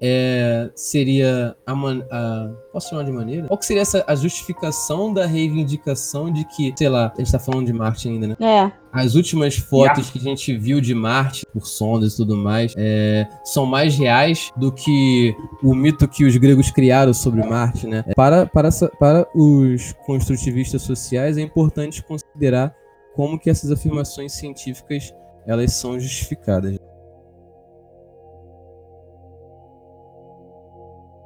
[0.00, 3.46] é, seria a, man, a, Posso chamar de maneira?
[3.46, 7.38] Qual que seria essa, a justificação da reivindicação de que, sei lá, a gente tá
[7.38, 8.36] falando de Marte ainda, né?
[8.40, 8.72] É.
[8.92, 10.12] As últimas fotos yeah.
[10.12, 14.50] que a gente viu de Marte, por sondas e tudo mais, é, são mais reais
[14.56, 18.04] do que o mito que os gregos criaram sobre Marte, né?
[18.16, 22.74] Para, para, para os construtivistas sociais, é importante considerar
[23.14, 25.14] como que essas afirmações científicas
[25.46, 26.76] elas são justificadas.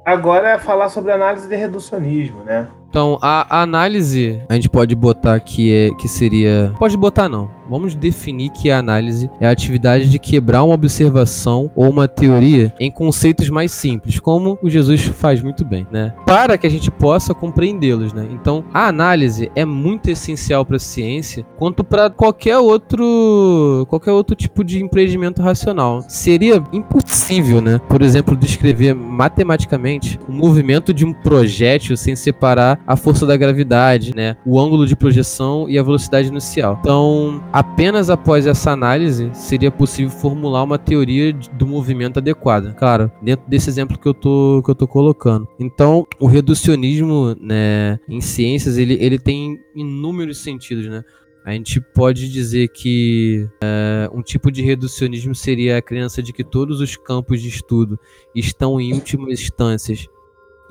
[0.09, 2.67] Agora é falar sobre análise de reducionismo, né?
[2.89, 6.73] Então, a, a análise, a gente pode botar que, é, que seria.
[6.79, 7.51] Pode botar não.
[7.69, 12.73] Vamos definir que a análise é a atividade de quebrar uma observação ou uma teoria
[12.79, 16.13] em conceitos mais simples, como o Jesus faz muito bem, né?
[16.25, 18.27] Para que a gente possa compreendê-los, né?
[18.31, 24.35] Então, a análise é muito essencial para a ciência, quanto para qualquer outro qualquer outro
[24.35, 26.03] tipo de empreendimento racional.
[26.07, 27.79] Seria impossível, né?
[27.87, 34.15] Por exemplo, descrever matematicamente o movimento de um projétil sem separar a força da gravidade,
[34.15, 34.35] né?
[34.45, 36.77] O ângulo de projeção e a velocidade inicial.
[36.79, 42.73] Então, apenas após essa análise seria possível formular uma teoria do movimento adequada.
[42.73, 45.45] Claro, dentro desse exemplo que eu tô, que eu tô colocando.
[45.59, 51.03] Então, o reducionismo, né, em ciências, ele, ele tem inúmeros sentidos, né?
[51.43, 56.45] A gente pode dizer que é, um tipo de reducionismo seria a crença de que
[56.45, 57.99] todos os campos de estudo
[58.33, 60.07] estão em últimas instâncias,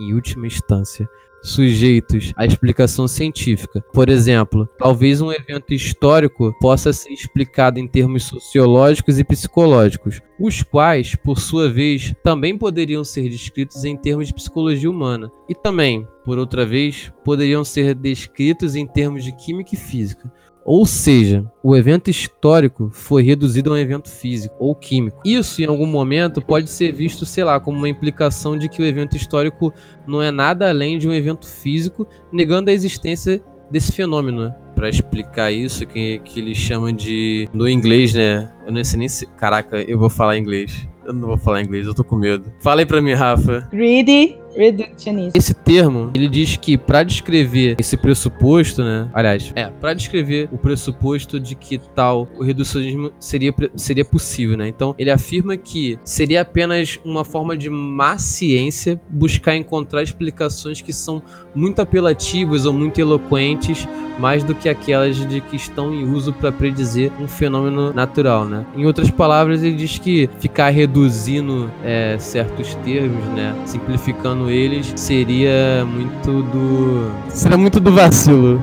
[0.01, 1.07] em última instância,
[1.50, 3.84] sujeitos à explicação científica.
[3.92, 10.62] Por exemplo, talvez um evento histórico possa ser explicado em termos sociológicos e psicológicos, os
[10.62, 16.06] quais, por sua vez, também poderiam ser descritos em termos de psicologia humana, e também,
[16.24, 20.30] por outra vez, poderiam ser descritos em termos de química e física.
[20.68, 25.18] Ou seja, o evento histórico foi reduzido a um evento físico ou químico.
[25.24, 28.85] Isso, em algum momento, pode ser visto, sei lá, como uma implicação de que o
[28.85, 29.72] evento histórico
[30.07, 34.54] não é nada além de um evento físico, negando a existência desse fenômeno, né?
[34.74, 37.48] Para explicar isso, que, que eles chamam de.
[37.54, 38.52] No inglês, né?
[38.66, 39.24] Eu não sei nem se.
[39.24, 40.87] Caraca, eu vou falar inglês.
[41.07, 42.52] Eu não vou falar inglês, eu tô com medo.
[42.61, 43.66] Fala aí pra mim, Rafa.
[43.72, 45.30] Greedy reductionism.
[45.34, 49.08] Esse termo, ele diz que para descrever esse pressuposto, né?
[49.14, 54.66] Aliás, é, para descrever o pressuposto de que tal o reducionismo seria, seria possível, né?
[54.68, 60.92] Então, ele afirma que seria apenas uma forma de má ciência buscar encontrar explicações que
[60.92, 61.22] são
[61.54, 63.86] muito apelativas ou muito eloquentes,
[64.18, 68.66] mais do que aquelas de que estão em uso para predizer um fenômeno natural, né?
[68.76, 73.54] Em outras palavras, ele diz que ficar reduzindo é, certos termos, né?
[73.64, 77.11] Simplificando eles seria muito do.
[77.28, 78.62] Seria muito do vacilo.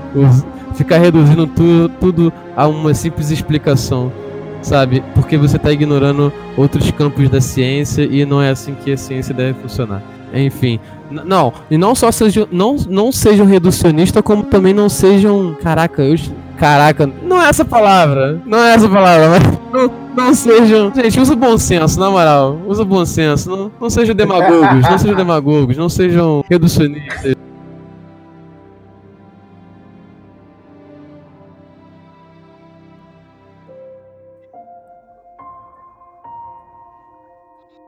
[0.76, 4.12] Ficar reduzindo tu, tudo a uma simples explicação.
[4.62, 5.04] Sabe?
[5.14, 9.34] Porque você está ignorando outros campos da ciência e não é assim que a ciência
[9.34, 10.02] deve funcionar.
[10.34, 15.56] Enfim, não, e não só sejam, não, não sejam reducionistas, como também não sejam.
[15.62, 16.16] Caraca, eu.
[16.58, 18.42] Caraca, não é essa palavra.
[18.46, 19.96] Não é essa palavra, mas.
[20.16, 20.94] Não sejam.
[20.96, 22.62] Gente, usa bom senso, na moral.
[22.68, 23.50] Usa bom senso.
[23.50, 27.36] Não, não sejam demagogos, não sejam demagogos, não sejam reducionistas.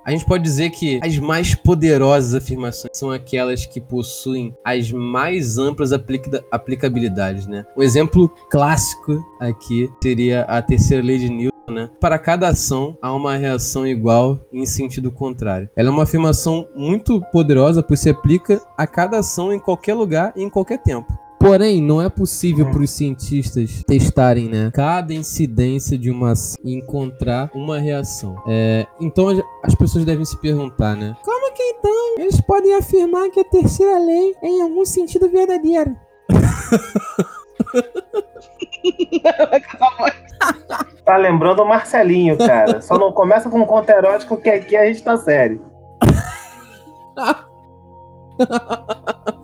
[0.07, 5.57] A gente pode dizer que as mais poderosas afirmações são aquelas que possuem as mais
[5.57, 7.65] amplas aplica aplicabilidades, né?
[7.75, 11.56] Um exemplo clássico aqui seria a terceira lei de Newton.
[11.69, 11.89] Né?
[11.99, 15.69] Para cada ação há uma reação igual em sentido contrário.
[15.75, 20.32] Ela é uma afirmação muito poderosa, pois se aplica a cada ação em qualquer lugar
[20.36, 21.12] e em qualquer tempo.
[21.38, 27.51] Porém, não é possível para os cientistas testarem né, cada incidência de uma e encontrar
[27.53, 28.41] uma reação.
[28.47, 29.27] É, então
[29.62, 31.15] as pessoas devem se perguntar, né?
[31.23, 35.95] Como que então eles podem afirmar que a terceira lei é em algum sentido verdadeira?
[41.05, 42.81] tá lembrando o Marcelinho, cara.
[42.81, 45.61] Só não começa com um conto erótico que aqui a gente tá sério.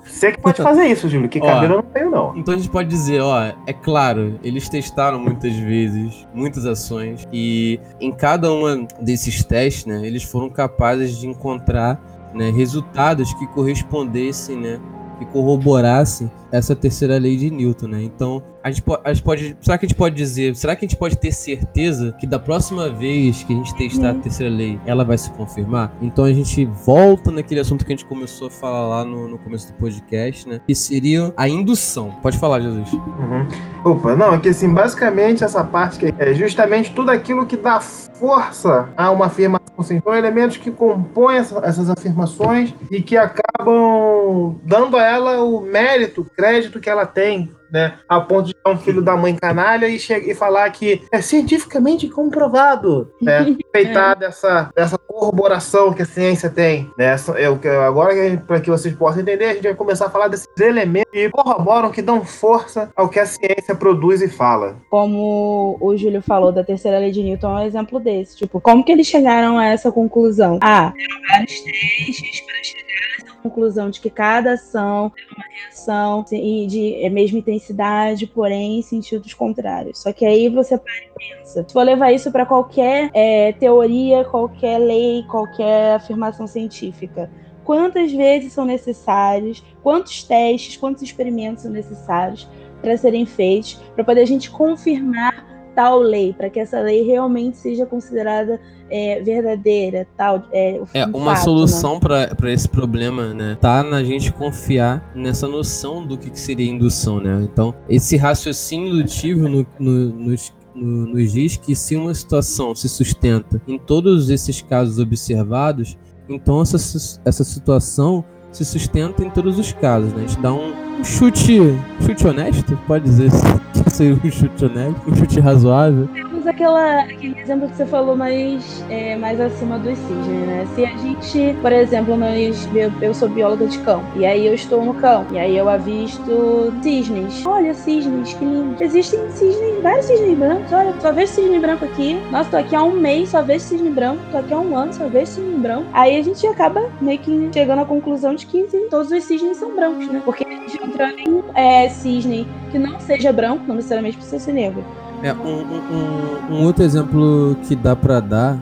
[0.04, 2.38] Você que pode fazer isso, Júlio, que cabelo eu não tenho, não.
[2.38, 7.80] Então a gente pode dizer, ó, é claro, eles testaram muitas vezes, muitas ações, e
[8.00, 12.00] em cada um desses testes, né, eles foram capazes de encontrar
[12.34, 14.80] né, resultados que correspondessem, né,
[15.24, 18.04] que corroborassem essa terceira lei de Newton, né?
[18.04, 19.58] Então, a gente, pode, a gente pode.
[19.60, 20.56] Será que a gente pode dizer.
[20.56, 24.14] Será que a gente pode ter certeza que da próxima vez que a gente testar
[24.14, 24.20] uhum.
[24.20, 25.92] a terceira lei, ela vai se confirmar?
[26.02, 29.38] Então a gente volta naquele assunto que a gente começou a falar lá no, no
[29.40, 30.62] começo do podcast, né?
[30.66, 32.12] Que seria a indução.
[32.22, 32.94] Pode falar, Jesus.
[32.94, 33.48] Uhum.
[33.84, 37.80] Opa, não, é que assim, basicamente essa parte que é justamente tudo aquilo que dá
[37.80, 39.63] força a uma afirmação.
[39.78, 45.62] Assim, são elementos que compõem essa, essas afirmações e que acabam dando a ela o
[45.62, 47.96] mérito, crédito que ela tem, né?
[48.08, 53.12] A ponto de um filho da mãe canalha e, e falar que é cientificamente comprovado,
[53.20, 53.58] né?
[53.74, 54.16] Respeitar é.
[54.16, 57.16] dessa, dessa corroboração que a ciência tem, né?
[57.40, 58.14] Eu, agora,
[58.46, 61.90] para que vocês possam entender, a gente vai começar a falar desses elementos que corroboram,
[61.90, 64.78] que dão força ao que a ciência produz e fala.
[64.92, 68.38] Como o Júlio falou da terceira lei de Newton, é um exemplo desse.
[68.38, 70.60] Tipo, como que eles chegaram a essa conclusão?
[70.62, 70.94] Ah,
[71.30, 77.10] vários testes para chegar conclusão de que cada ação é uma reação e de é
[77.10, 80.00] mesma intensidade, porém em sentidos contrários.
[80.00, 81.66] Só que aí você para e pensa.
[81.68, 87.30] Se for levar isso para qualquer é, teoria, qualquer lei, qualquer afirmação científica,
[87.64, 92.48] quantas vezes são necessários, quantos testes, quantos experimentos são necessários
[92.82, 97.58] para serem feitos, para poder a gente confirmar tal lei, para que essa lei realmente
[97.58, 98.60] seja considerada
[98.90, 100.44] é, verdadeira, tal.
[100.52, 102.28] É, é uma fato, solução né?
[102.36, 103.58] para esse problema, né?
[103.60, 107.42] Tá na gente confiar nessa noção do que, que seria indução, né?
[107.44, 113.62] Então, esse raciocínio indutivo no, no, nos nos diz que se uma situação se sustenta
[113.68, 115.96] em todos esses casos observados,
[116.28, 116.78] então essa,
[117.24, 118.26] essa situação
[118.58, 120.24] se sustenta em todos os casos, né?
[120.24, 121.60] A gente dá um, chute,
[122.06, 123.32] chute honesto, pode dizer
[123.84, 126.10] que seria um chute honesto, um chute razoável.
[126.46, 130.68] Aquela, aquele exemplo que você falou mais, é, mais acima dos cisnes, né?
[130.76, 134.54] Se a gente, por exemplo, nós, eu, eu sou bióloga de cão, e aí eu
[134.54, 137.46] estou no cão, e aí eu avisto cisnes.
[137.46, 138.84] Olha, cisnes, que lindo.
[138.84, 142.16] Existem cisnes, vários cisnes brancos, olha, só vejo cisne branco aqui.
[142.32, 144.94] Nossa, tô aqui há um mês, só vejo cisne branco, tô aqui há um ano,
[144.94, 145.88] só vejo cisne branco.
[145.94, 149.58] Aí a gente acaba meio que chegando à conclusão de que sim, todos os cisnes
[149.58, 150.22] são brancos, né?
[150.24, 154.54] Porque a gente não tem é, cisne que não seja branco, não necessariamente precisa ser
[154.54, 154.84] negro.
[155.24, 158.60] É, um, um, um outro exemplo que dá para dar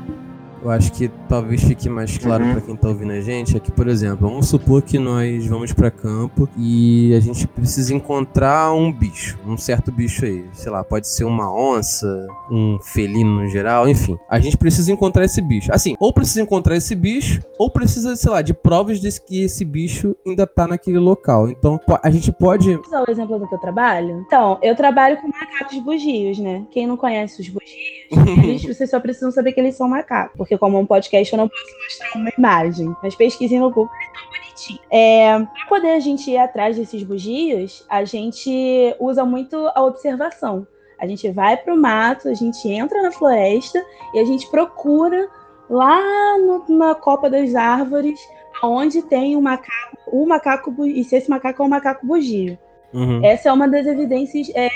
[0.63, 2.52] eu acho que talvez fique mais claro uhum.
[2.54, 5.74] para quem tá ouvindo a gente é que, por exemplo, vamos supor que nós vamos
[5.74, 10.84] para campo e a gente precisa encontrar um bicho, um certo bicho aí, sei lá,
[10.84, 14.17] pode ser uma onça, um felino no geral, enfim.
[14.30, 15.74] A gente precisa encontrar esse bicho.
[15.74, 19.65] Assim, ou precisa encontrar esse bicho, ou precisa, sei lá, de provas de que esse
[19.65, 21.50] bicho ainda tá naquele local.
[21.50, 22.76] Então, a gente pode.
[22.76, 24.24] Vou usar o exemplo do que eu trabalho?
[24.26, 26.65] Então, eu trabalho com macacos bugios, né?
[26.71, 30.77] Quem não conhece os bugios, vocês só precisam saber que eles são macacos porque como
[30.77, 32.93] um podcast eu não posso mostrar uma imagem.
[33.01, 34.79] Mas pesquisem no Google, é tão bonitinho.
[34.91, 40.67] É, para poder a gente ir atrás desses bugios, a gente usa muito a observação.
[40.99, 43.83] A gente vai para o mato, a gente entra na floresta
[44.13, 45.29] e a gente procura
[45.69, 48.19] lá no, na copa das árvores
[48.61, 52.59] onde tem um macaco, um macaco e se esse macaco é um macaco bugio.
[52.93, 53.23] Uhum.
[53.23, 54.69] Essa é uma das evidências, é,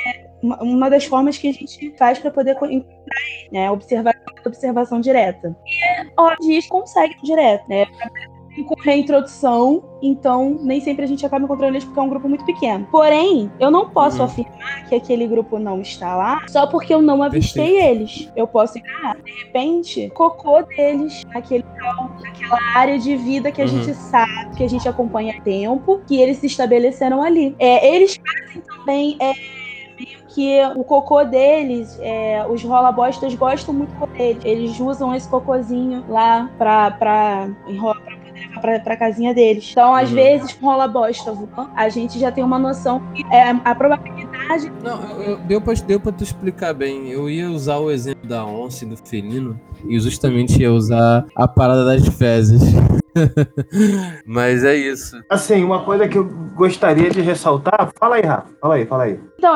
[0.61, 4.13] uma das formas que a gente faz para poder encontrar, né, observar,
[4.45, 5.55] observação direta.
[5.65, 7.85] E ó, a gente consegue direto, né?
[8.67, 12.29] Correr a introdução então nem sempre a gente acaba encontrando eles porque é um grupo
[12.29, 12.87] muito pequeno.
[12.89, 14.25] Porém, eu não posso Uhum.
[14.25, 18.31] afirmar que aquele grupo não está lá só porque eu não avistei eles.
[18.33, 23.65] Eu posso ah, de repente, cocô deles naquele tal, naquela área de vida que a
[23.65, 23.71] Uhum.
[23.71, 27.55] gente sabe, que a gente acompanha há tempo, que eles se estabeleceram ali.
[27.59, 29.17] É, eles fazem também.
[29.19, 29.33] É,
[30.37, 34.43] meio que o cocô deles, é, os rolabostas gostam muito deles.
[34.43, 39.69] Eles usam esse cocôzinho lá pra, pra enrolar pra levar pra, pra casinha deles.
[39.71, 40.15] Então, às Uhum.
[40.15, 44.71] vezes, com rola bosta voando, a gente já tem uma noção que é, a probabilidade.
[44.83, 47.09] Não, eu- eu- deu, pra, deu pra tu explicar bem.
[47.09, 51.47] Eu ia usar o exemplo da onça e do felino e justamente ia usar a
[51.47, 52.61] parada das fezes.
[54.25, 55.21] Mas é isso.
[55.29, 57.91] Assim, uma coisa que eu gostaria de ressaltar.
[57.97, 58.49] Fala aí, Rafa.
[58.59, 59.19] Fala aí, fala aí.
[59.37, 59.55] Então,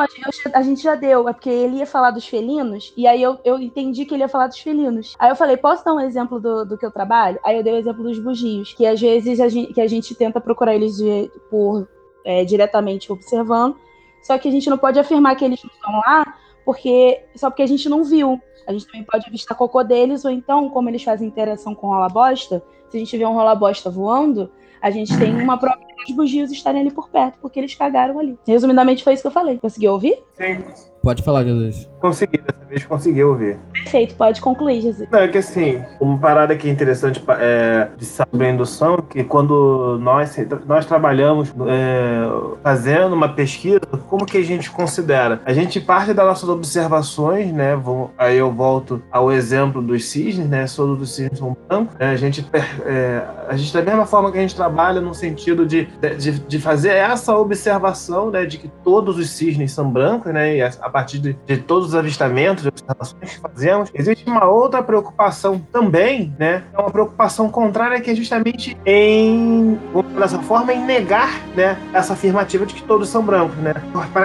[0.52, 3.58] a gente, já deu, é porque ele ia falar dos felinos, e aí eu, eu
[3.58, 5.14] entendi que ele ia falar dos felinos.
[5.18, 7.38] Aí eu falei, posso dar um exemplo do, do que eu trabalho?
[7.44, 10.14] Aí eu dei o exemplo dos bugios, que às vezes a gente, que a gente
[10.14, 11.88] tenta procurar eles de- por
[12.24, 13.76] é, diretamente observando,
[14.22, 16.34] só que a gente não pode afirmar que eles não estão lá,
[16.64, 18.40] porque só porque a gente não viu.
[18.66, 22.08] A gente também pode avistar cocô deles, ou então, como eles fazem interação com rola
[22.08, 26.16] bosta, se a gente vê um rola bosta voando, a gente tem uma prova dos
[26.16, 28.38] bugios estarem ali por perto, porque eles cagaram ali.
[28.46, 29.58] Resumidamente, foi isso que eu falei.
[29.58, 30.18] Conseguiu ouvir?
[30.34, 30.64] Sim,
[31.02, 31.89] Pode falar, Jesus.
[32.00, 33.58] Consegui, dessa vez consegui ouvir.
[33.72, 35.08] Perfeito, pode concluir, Jesus.
[35.10, 39.22] Não, é que assim, uma parada que é interessante é, de saber a indução, que
[39.24, 40.36] quando nós,
[40.66, 45.40] nós trabalhamos é, fazendo uma pesquisa, como que a gente considera?
[45.44, 47.76] A gente parte das nossas observações, né?
[47.76, 50.64] Vou, aí eu volto ao exemplo dos cisnes, né?
[50.74, 51.94] Todos dos cisnes são brancos.
[51.98, 52.46] né, a, gente,
[52.84, 55.88] é, a gente, da mesma forma que a gente trabalha no sentido de,
[56.18, 58.44] de, de fazer essa observação, né?
[58.44, 60.56] De que todos os cisnes são brancos, né?
[60.56, 64.46] E a, a partir de, de todos os avistamentos, de observações que fazemos, existe uma
[64.46, 66.62] outra preocupação também, né?
[66.72, 69.78] É uma preocupação contrária que é justamente em,
[70.18, 71.76] dessa forma, em negar, né?
[71.92, 73.74] Essa afirmativa de que todos são brancos, né?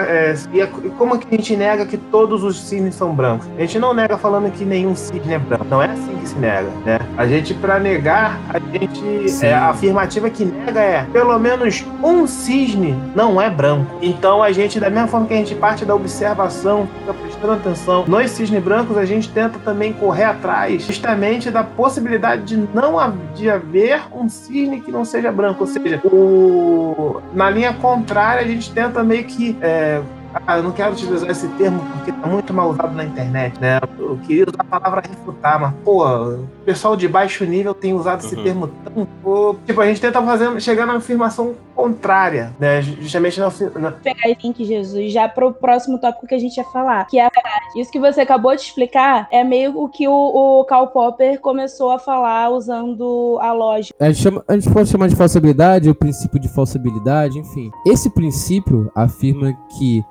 [0.08, 3.46] É, e, como que a gente nega que todos os cisnes são brancos?
[3.56, 5.66] A gente não nega falando que nenhum cisne é branco.
[5.68, 6.98] Não é assim que se nega, né?
[7.16, 9.28] A gente, para negar, a gente.
[9.28, 9.46] Sim.
[9.46, 13.90] É, a afirmativa que nega é pelo menos um cisne não é branco.
[14.00, 18.04] Então a gente, da mesma forma que a gente parte da observação, fica prestando atenção
[18.06, 22.96] nos cisnes brancos, a gente tenta também correr atrás justamente da possibilidade de não
[23.34, 25.64] de haver um cisne que não seja branco.
[25.64, 29.56] Ou seja, o, na linha contrária, a gente tenta meio que.
[29.60, 30.02] é,
[30.46, 33.78] ah, eu não quero utilizar esse termo porque tá muito mal usado na internet, né?
[33.98, 38.20] Eu queria usar a palavra refutar, mas, pô, o pessoal de baixo nível tem usado
[38.24, 38.42] esse Uhum.
[38.44, 39.06] termo tão.
[39.22, 42.80] pô, tipo, a gente tenta fazer, chegar na afirmação contrária, né?
[42.82, 46.64] Justamente na, na, pegar esse link, Jesus, já pro próximo tópico que a gente ia
[46.64, 47.80] falar, que é a verdade.
[47.80, 50.12] Isso que você acabou de explicar é meio o que o,
[50.60, 53.94] o Karl Popper começou a falar usando a lógica.
[54.00, 57.70] A gente, chama- a gente pode chamar de falsabilidade, o princípio de falsabilidade, enfim.
[57.86, 60.02] Esse princípio afirma que.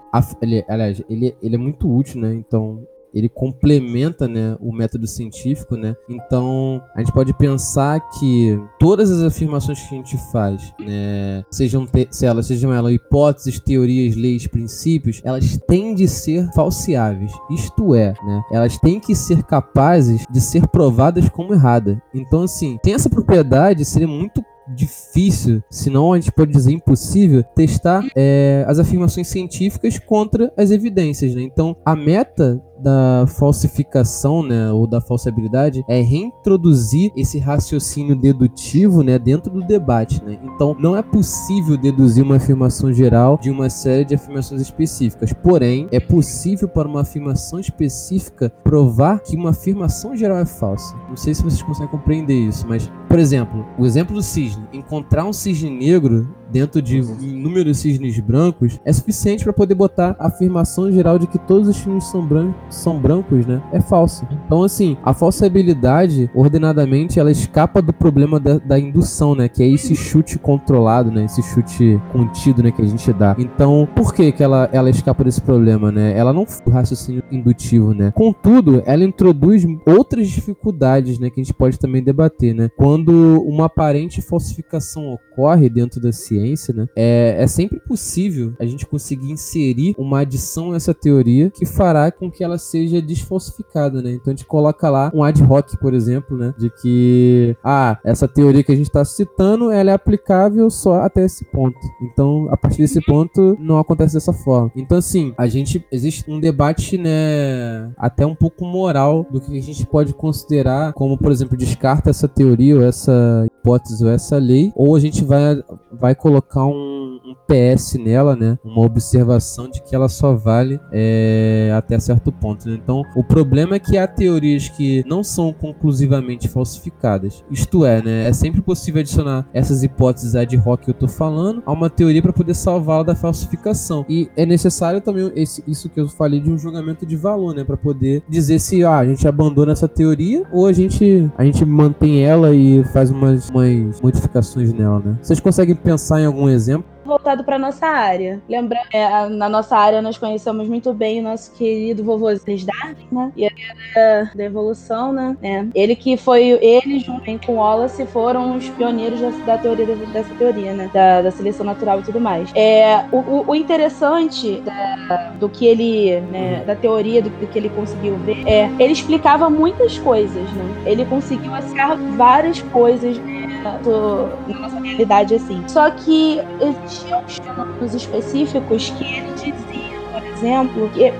[0.41, 2.33] Ele, aliás, ele, ele é muito útil, né?
[2.33, 2.85] Então.
[3.13, 5.95] Ele complementa né, o método científico, né?
[6.09, 11.87] Então a gente pode pensar que todas as afirmações que a gente faz, né, sejam
[12.11, 17.31] se elas sejam elas hipóteses, teorias, leis, princípios, elas têm de ser falseáveis.
[17.51, 22.03] Isto é, né, elas têm que ser capazes de ser provadas como errada.
[22.13, 27.43] Então assim, tem essa propriedade, seria muito difícil, se não a gente pode dizer impossível,
[27.43, 31.41] testar é, as afirmações científicas contra as evidências, né?
[31.41, 39.17] Então, a meta da falsificação, né, ou da falsabilidade é reintroduzir esse raciocínio dedutivo, né,
[39.17, 40.39] dentro do debate, né?
[40.43, 45.33] Então, não é possível deduzir uma afirmação geral de uma série de afirmações específicas.
[45.33, 50.95] Porém, é possível para uma afirmação específica provar que uma afirmação geral é falsa.
[51.09, 55.25] Não sei se vocês conseguem compreender isso, mas, por exemplo, o exemplo do cisne, encontrar
[55.25, 60.91] um cisne negro dentro de inúmeros cisnes brancos é suficiente para poder botar a afirmação
[60.91, 63.61] geral de que todos os cisnes são, bran são brancos, né?
[63.71, 64.27] É falso.
[64.45, 69.47] Então, assim, a falsabilidade, ordenadamente, ela escapa do problema da, da indução, né?
[69.47, 71.25] Que é esse chute controlado, né?
[71.25, 72.71] Esse chute contido, né?
[72.71, 73.35] Que a gente dá.
[73.37, 76.17] Então, por que que ela, ela escapa desse problema, né?
[76.17, 78.11] Ela não foi raciocínio indutivo, né?
[78.15, 81.29] Contudo, ela introduz outras dificuldades, né?
[81.29, 82.69] Que a gente pode também debater, né?
[82.77, 86.87] Quando uma aparente falsificação ocorre dentro da ciência, né?
[86.95, 92.11] É, é sempre possível a gente conseguir inserir uma adição a essa teoria que fará
[92.11, 94.11] com que ela seja desfalsificada, né?
[94.11, 96.53] Então a gente coloca lá um ad hoc, por exemplo, né?
[96.57, 101.25] De que, ah, essa teoria que a gente está citando, ela é aplicável só até
[101.25, 101.77] esse ponto.
[102.01, 104.71] Então, a partir desse ponto, não acontece dessa forma.
[104.75, 107.91] Então, assim, a gente, existe um debate, né?
[107.97, 112.27] Até um pouco moral do que a gente pode considerar como, por exemplo, descarta essa
[112.27, 117.35] teoria ou essa hipótese ou essa lei, ou a gente vai, vai colocar um, um
[117.47, 118.57] PS nela, né?
[118.63, 122.69] Uma observação de que ela só vale é, até certo ponto.
[122.69, 122.79] Né?
[122.81, 127.43] Então, o problema é que há teorias que não são conclusivamente falsificadas.
[127.49, 128.27] Isto é, né?
[128.27, 132.21] É sempre possível adicionar essas hipóteses ad hoc que eu tô falando a uma teoria
[132.21, 134.05] para poder salvá-la da falsificação.
[134.07, 137.63] E é necessário também esse, isso que eu falei de um julgamento de valor, né?
[137.63, 141.65] Para poder dizer se ah, a gente abandona essa teoria ou a gente, a gente
[141.65, 145.17] mantém ela e faz umas, umas modificações nela, né?
[145.21, 146.94] Vocês conseguem pensar em algum exemplo?
[147.05, 148.41] Voltado para nossa área.
[148.49, 153.31] Lembra, é, na nossa área nós conhecemos muito bem o nosso querido vovô Darwin, né?
[153.35, 153.55] E ele
[153.95, 155.37] era da evolução, né?
[155.41, 155.65] É.
[155.73, 160.73] Ele que foi, ele junto com Wallace foram os pioneiros da, da teoria dessa teoria,
[160.73, 160.89] né?
[160.93, 162.51] Da, da, seleção natural e tudo mais.
[162.55, 167.69] É, o, o interessante da, do que ele, né, da teoria do, do, que ele
[167.69, 170.83] conseguiu ver, é, ele explicava muitas coisas, né?
[170.85, 173.34] Ele conseguiu explicar várias coisas né,
[173.83, 175.63] do, na nossa realidade assim.
[175.67, 179.85] Só que existiam fenômenos específicos que ele dizia
[180.34, 180.34] exemplo,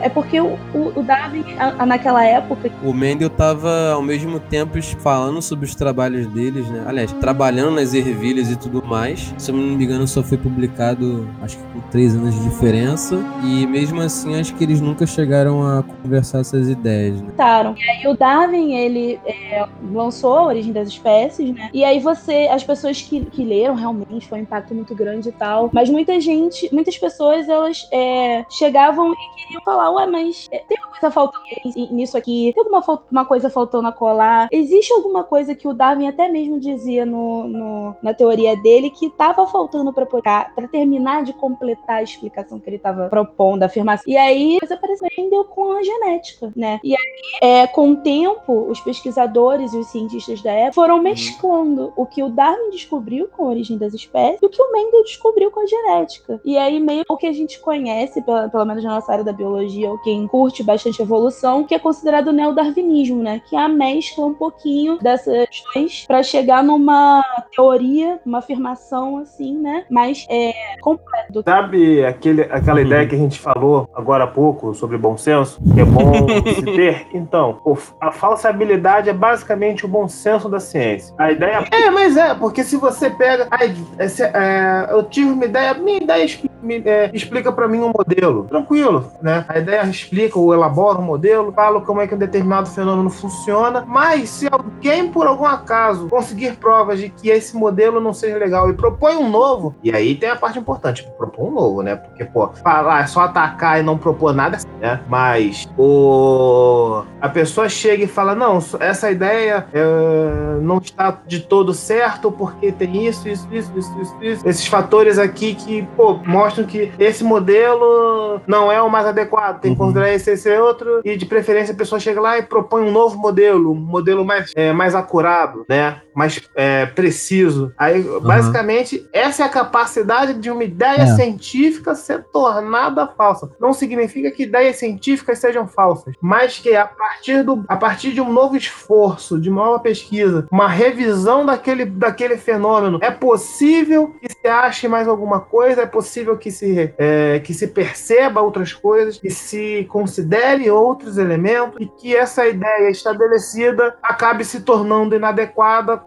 [0.02, 1.44] é porque o, o, Darwin,
[1.86, 2.72] naquela época.
[2.84, 6.84] O Mendel estava ao mesmo tempo falando sobre os trabalhos deles, né?
[6.86, 9.34] Aliás, trabalhando nas ervilhas e tudo mais.
[9.38, 13.24] Se eu não me engano, só foi publicado, acho que com três anos de diferença.
[13.44, 17.32] E mesmo assim, acho que eles nunca chegaram a conversar essas ideias, né?
[17.78, 21.70] E aí o Darwin, ele é, lançou a origem das espécies, né?
[21.74, 25.32] E aí você, as pessoas que, que leram realmente foi um impacto muito grande e
[25.32, 25.70] tal.
[25.72, 30.78] Mas muita gente, muitas pessoas, elas é, chegavam e queriam falar, ué, mas é, tem
[30.78, 31.46] alguma coisa faltando
[31.92, 32.52] nisso aqui?
[32.54, 34.48] Tem alguma uma coisa faltando a colar?
[34.52, 39.08] Existe alguma coisa que o Darwin até mesmo dizia no, no na teoria dele que
[39.08, 44.06] estava faltando para para terminar de completar a explicação que ele estava propondo, a afirmação.
[44.08, 45.10] E aí, coisa apareceu
[45.46, 46.80] com a genética, né?
[46.84, 51.04] E aí, é, com o tempo, os pesquisadores e os cientistas da época foram uhum.
[51.04, 54.72] mesclando o que o Darwin descobriu com a origem das espécies e o que o
[54.72, 56.40] Mendel descobriu com a genética.
[56.44, 59.34] E aí, meio o que a gente conhece, pelo, pelo menos na nossa área da
[59.34, 63.42] biologia, ou quem curte bastante evolução, que é considerado o neodarwinismo, né?
[63.46, 67.24] Que é a mescla um pouquinho dessas questões para chegar numa
[67.56, 69.86] teoria, uma afirmação assim, né?
[69.90, 71.42] Mais é, completa.
[71.44, 72.86] Sabe aquele, aquela uhum.
[72.86, 76.64] ideia que a gente falou agora há pouco sobre bom senso, que é bom se
[76.64, 77.08] ter?
[77.14, 77.60] Então,
[78.00, 81.14] a falsabilidade é basicamente o bom senso da ciência.
[81.18, 81.66] A ideia.
[81.72, 83.48] É, mas é, porque se você pega.
[83.52, 86.26] Ai, é, eu tive uma ideia, minha ideia
[86.62, 88.44] me, é, explica para mim um modelo.
[88.46, 88.85] Tranquilo,
[89.22, 89.46] né?
[89.48, 93.84] A ideia explica ou elabora um modelo, fala como é que um determinado fenômeno funciona,
[93.88, 98.70] mas se alguém, por algum acaso, conseguir provas de que esse modelo não seja legal
[98.70, 101.96] e propõe um novo, e aí tem a parte importante, propor um novo, né?
[101.96, 105.02] Porque, pô, falar é só atacar e não propor nada, né?
[105.08, 107.04] Mas o...
[107.22, 112.72] a pessoa chega e fala, não, essa ideia é, não está de todo certo porque
[112.72, 114.48] tem isso, isso, isso, isso, isso, isso.
[114.48, 119.74] esses fatores aqui que, pô, mostram que esse modelo não é o mais adequado, tem
[119.74, 119.88] que uhum.
[119.88, 123.18] considerar esse, esse outro, e de preferência a pessoa chega lá e propõe um novo
[123.18, 126.02] modelo, um modelo mais, é, mais acurado, né?
[126.16, 127.74] mais é, preciso.
[127.78, 128.22] Aí, uhum.
[128.22, 131.16] basicamente, essa é a capacidade de uma ideia é.
[131.16, 133.52] científica ser tornada falsa.
[133.60, 138.22] Não significa que ideias científicas sejam falsas, mas que a partir, do, a partir de
[138.22, 144.32] um novo esforço, de uma nova pesquisa, uma revisão daquele, daquele fenômeno, é possível que
[144.32, 149.18] se ache mais alguma coisa, é possível que se, é, que se perceba outras coisas,
[149.18, 156.02] que se considere outros elementos e que essa ideia estabelecida acabe se tornando inadequada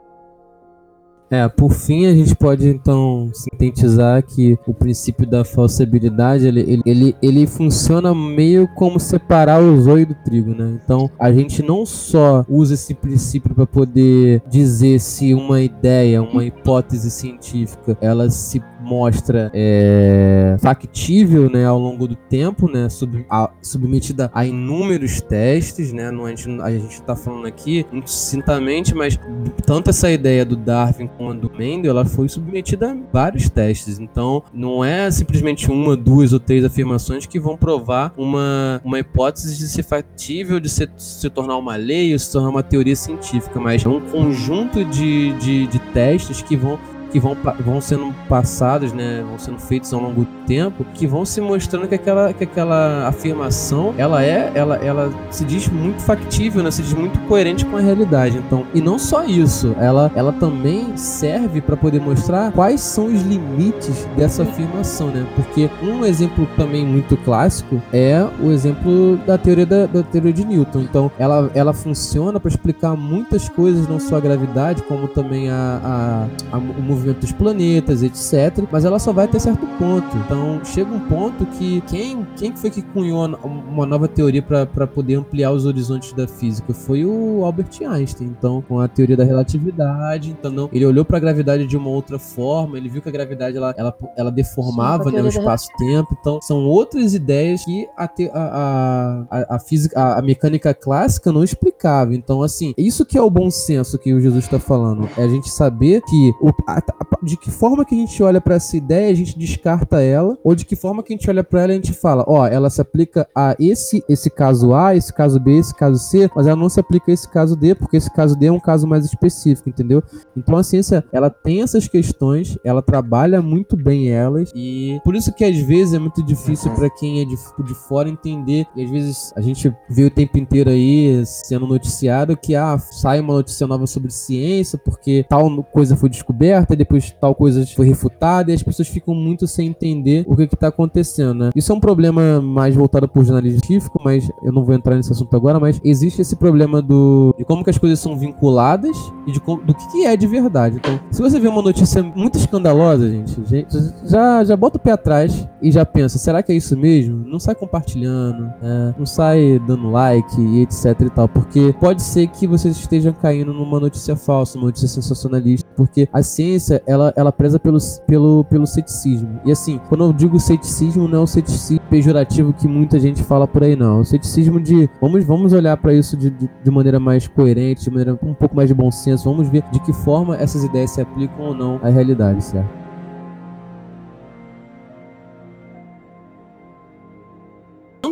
[1.30, 7.14] é, por fim, a gente pode então sintetizar que o princípio da falsibilidade ele, ele,
[7.20, 10.80] ele, funciona meio como separar o zoio do trigo, né?
[10.82, 16.44] Então, a gente não só usa esse princípio para poder dizer se uma ideia, uma
[16.44, 23.50] hipótese científica, ela se mostra é, factível né, ao longo do tempo, né, sub, a,
[23.60, 29.18] submetida a inúmeros testes, né, não, a gente está falando aqui muito sucintamente, mas
[29.66, 34.42] tanto essa ideia do Darwin quanto do Mendel, ela foi submetida a vários testes, então
[34.52, 39.68] não é simplesmente uma, duas ou três afirmações que vão provar uma, uma hipótese de
[39.68, 43.84] ser factível, de se, se tornar uma lei ou se tornar uma teoria científica, mas
[43.84, 46.78] é um conjunto de, de, de testes que vão
[47.10, 51.24] que vão, vão sendo passados, né, vão sendo feitos ao longo do tempo, que vão
[51.24, 56.62] se mostrando que aquela, que aquela afirmação, ela é, ela, ela se diz muito factível,
[56.62, 58.38] né, se diz muito coerente com a realidade.
[58.38, 63.22] Então, e não só isso, ela, ela também serve para poder mostrar quais são os
[63.22, 65.26] limites dessa afirmação, né?
[65.34, 70.44] Porque um exemplo também muito clássico é o exemplo da teoria da, da teoria de
[70.44, 70.80] Newton.
[70.80, 76.28] Então, ela, ela funciona para explicar muitas coisas, não só a gravidade, como também a,
[76.52, 78.64] a, a o movimento dos planetas, etc.
[78.70, 80.16] Mas ela só vai até certo ponto.
[80.18, 85.16] Então chega um ponto que quem, quem foi que cunhou uma nova teoria para poder
[85.16, 86.74] ampliar os horizontes da física?
[86.74, 88.28] Foi o Albert Einstein.
[88.28, 91.88] Então, com a teoria da relatividade, então não, ele olhou para a gravidade de uma
[91.88, 96.16] outra forma, ele viu que a gravidade ela, ela, ela deformava Sim, né, o espaço-tempo.
[96.20, 101.42] Então, são outras ideias que a, a, a, a física, a, a mecânica clássica não
[101.42, 102.14] explicava.
[102.14, 105.08] Então, assim, isso que é o bom senso que o Jesus está falando.
[105.16, 106.82] É a gente saber que o, a,
[107.22, 110.54] de que forma que a gente olha para essa ideia, a gente descarta ela, ou
[110.54, 112.80] de que forma que a gente olha para ela, a gente fala, ó, ela se
[112.80, 116.68] aplica a esse esse caso A, esse caso B, esse caso C, mas ela não
[116.68, 119.68] se aplica a esse caso D, porque esse caso D é um caso mais específico,
[119.68, 120.02] entendeu?
[120.36, 125.32] Então a ciência, ela tem essas questões, ela trabalha muito bem elas e por isso
[125.32, 128.90] que às vezes é muito difícil para quem é de, de fora entender e às
[128.90, 133.66] vezes a gente vê o tempo inteiro aí sendo noticiado que ah, sai uma notícia
[133.66, 138.54] nova sobre ciência porque tal coisa foi descoberta e depois tal coisa foi refutada e
[138.54, 141.50] as pessoas ficam muito sem entender o que está acontecendo, né?
[141.54, 144.96] Isso é um problema mais voltado para o jornalismo científico, mas eu não vou entrar
[144.96, 148.96] nesse assunto agora, mas existe esse problema do de como que as coisas são vinculadas
[149.26, 150.76] e de do que, que é de verdade.
[150.76, 154.92] Então, se você vê uma notícia muito escandalosa, gente, gente já, já bota o pé
[154.92, 157.24] atrás e já pensa, será que é isso mesmo?
[157.26, 158.94] Não sai compartilhando, né?
[158.98, 163.52] não sai dando like e etc e tal, porque pode ser que vocês estejam caindo
[163.52, 168.66] numa notícia falsa, uma notícia sensacionalista, porque a ciência, ela, ela preza pelo, pelo, pelo
[168.66, 169.40] ceticismo.
[169.44, 173.46] E assim, quando eu digo ceticismo, não é o ceticismo pejorativo que muita gente fala
[173.46, 173.98] por aí, não.
[173.98, 177.84] É o ceticismo de vamos, vamos olhar para isso de, de, de, maneira mais coerente,
[177.84, 180.90] de maneira um pouco mais de bom senso, vamos ver de que forma essas ideias
[180.90, 182.88] se aplicam ou não à realidade, certo?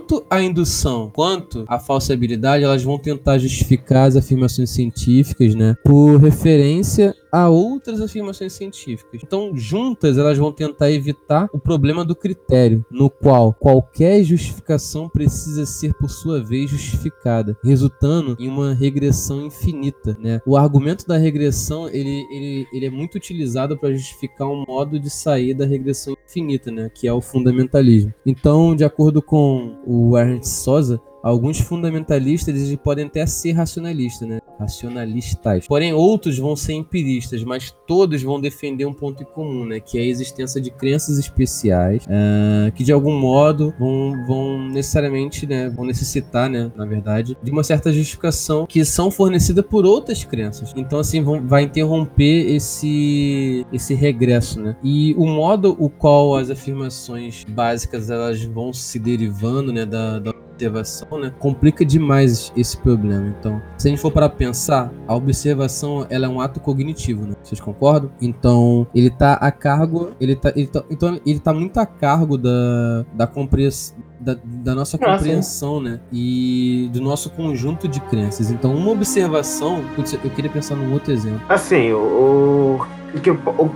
[0.07, 6.17] tanto a indução quanto a falsibilidade, elas vão tentar justificar as afirmações científicas, né, por
[6.17, 9.21] referência a outras afirmações científicas.
[9.23, 15.67] Então, juntas, elas vão tentar evitar o problema do critério, no qual qualquer justificação precisa
[15.67, 20.17] ser, por sua vez, justificada, resultando em uma regressão infinita.
[20.19, 20.41] Né?
[20.47, 25.11] O argumento da regressão ele, ele, ele é muito utilizado para justificar um modo de
[25.11, 26.91] sair da regressão infinita, né?
[26.95, 28.15] que é o fundamentalismo.
[28.25, 34.39] Então, de acordo com o Ernst Sosa, Alguns fundamentalistas eles podem até ser racionalistas, né?
[34.61, 35.67] Racionalistas.
[35.67, 39.81] Porém, outros vão ser empiristas, mas todos vão defender um ponto em comum, né?
[39.81, 45.49] Que é a existência de crenças especiais, uh, que de algum modo vão, vão necessariamente,
[45.49, 45.69] né?
[45.69, 46.71] Vão necessitar, né?
[46.77, 50.73] Na verdade, de uma certa justificação que são fornecidas por outras crenças.
[50.77, 54.77] Então, assim, vão, vai interromper esse, esse regresso, né?
[54.81, 59.85] E o modo o qual as afirmações básicas elas vão se derivando, né?
[59.85, 63.35] Da, da observação, né, complica demais esse problema.
[63.39, 67.35] Então, se a gente for para pensar, a observação ela é um ato cognitivo, né?
[67.43, 68.11] Vocês concordam?
[68.21, 72.39] Então, ele tá a cargo, ele tá, ele tá então ele tá muito a cargo
[72.39, 76.01] da, da compreensão da, da, nossa compreensão, né?
[76.11, 78.51] E do nosso conjunto de crenças.
[78.51, 79.85] Então, uma observação,
[80.25, 81.43] eu queria pensar num outro exemplo.
[81.49, 82.87] Assim, o, o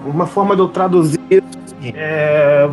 [0.06, 1.20] uma forma de eu traduzir
[1.94, 2.68] é,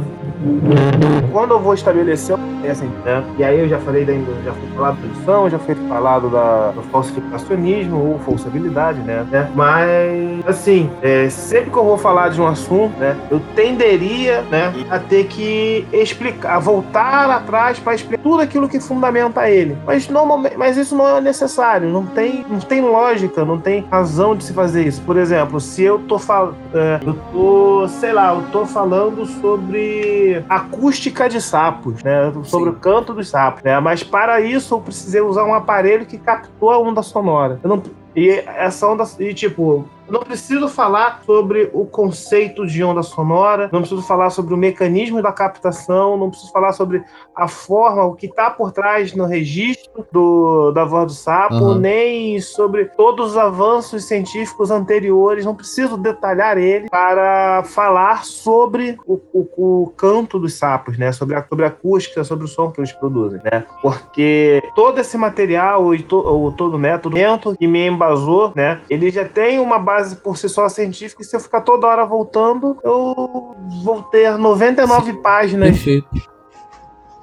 [1.31, 2.35] quando eu vou estabelecer
[2.69, 3.23] assim, né?
[3.37, 6.71] E aí eu já falei da já fui falado da produção, já foi falado da,
[6.71, 9.25] do falsificacionismo ou falsabilidade, né?
[9.31, 9.49] né?
[9.55, 14.73] Mas assim, é, sempre que eu vou falar de um assunto, né, eu tenderia, né,
[14.89, 19.77] a ter que explicar, a voltar atrás para explicar tudo aquilo que fundamenta ele.
[19.85, 24.35] Mas normalmente, mas isso não é necessário, não tem, não tem lógica, não tem razão
[24.35, 25.01] de se fazer isso.
[25.01, 28.96] Por exemplo, se eu tô falando, é, eu tô, sei lá, eu tô falando
[29.41, 32.31] sobre acústica de sapos, né?
[32.43, 32.75] Sobre Sim.
[32.75, 33.79] o canto dos sapos, né?
[33.79, 37.59] Mas para isso eu precisei usar um aparelho que captou a onda sonora.
[37.63, 37.83] Eu não,
[38.15, 43.81] e essa onda, e tipo, não preciso falar sobre o conceito de onda sonora, não
[43.81, 47.03] preciso falar sobre o mecanismo da captação, não preciso falar sobre
[47.35, 51.75] a forma, o que está por trás no registro do, da voz do sapo, uhum.
[51.75, 59.19] nem sobre todos os avanços científicos anteriores, não preciso detalhar ele para falar sobre o,
[59.33, 61.11] o, o canto dos sapos, né?
[61.11, 63.39] sobre, a, sobre a acústica, sobre o som que eles produzem.
[63.43, 63.65] Né?
[63.81, 67.15] Porque todo esse material, e to, ou todo o método
[67.57, 68.81] que me embasou, né?
[68.89, 71.87] ele já tem uma base base por si só científica, e se eu ficar toda
[71.87, 75.21] hora voltando, eu vou ter 99 Sim.
[75.21, 76.07] páginas Perfeito.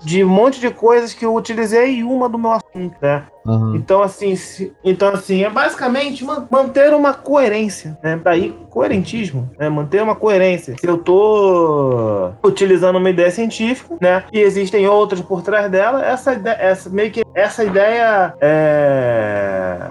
[0.03, 3.25] de um monte de coisas que eu utilizei e uma do meu assunto, né?
[3.47, 3.77] Uhum.
[3.77, 8.21] Então, assim, se, então, assim, é basicamente manter uma coerência, né?
[8.23, 9.69] Daí, coerentismo, né?
[9.69, 10.75] Manter uma coerência.
[10.79, 14.25] Se eu tô utilizando uma ideia científica, né?
[14.33, 19.91] E existem outras por trás dela, essa ideia, essa, meio que essa ideia é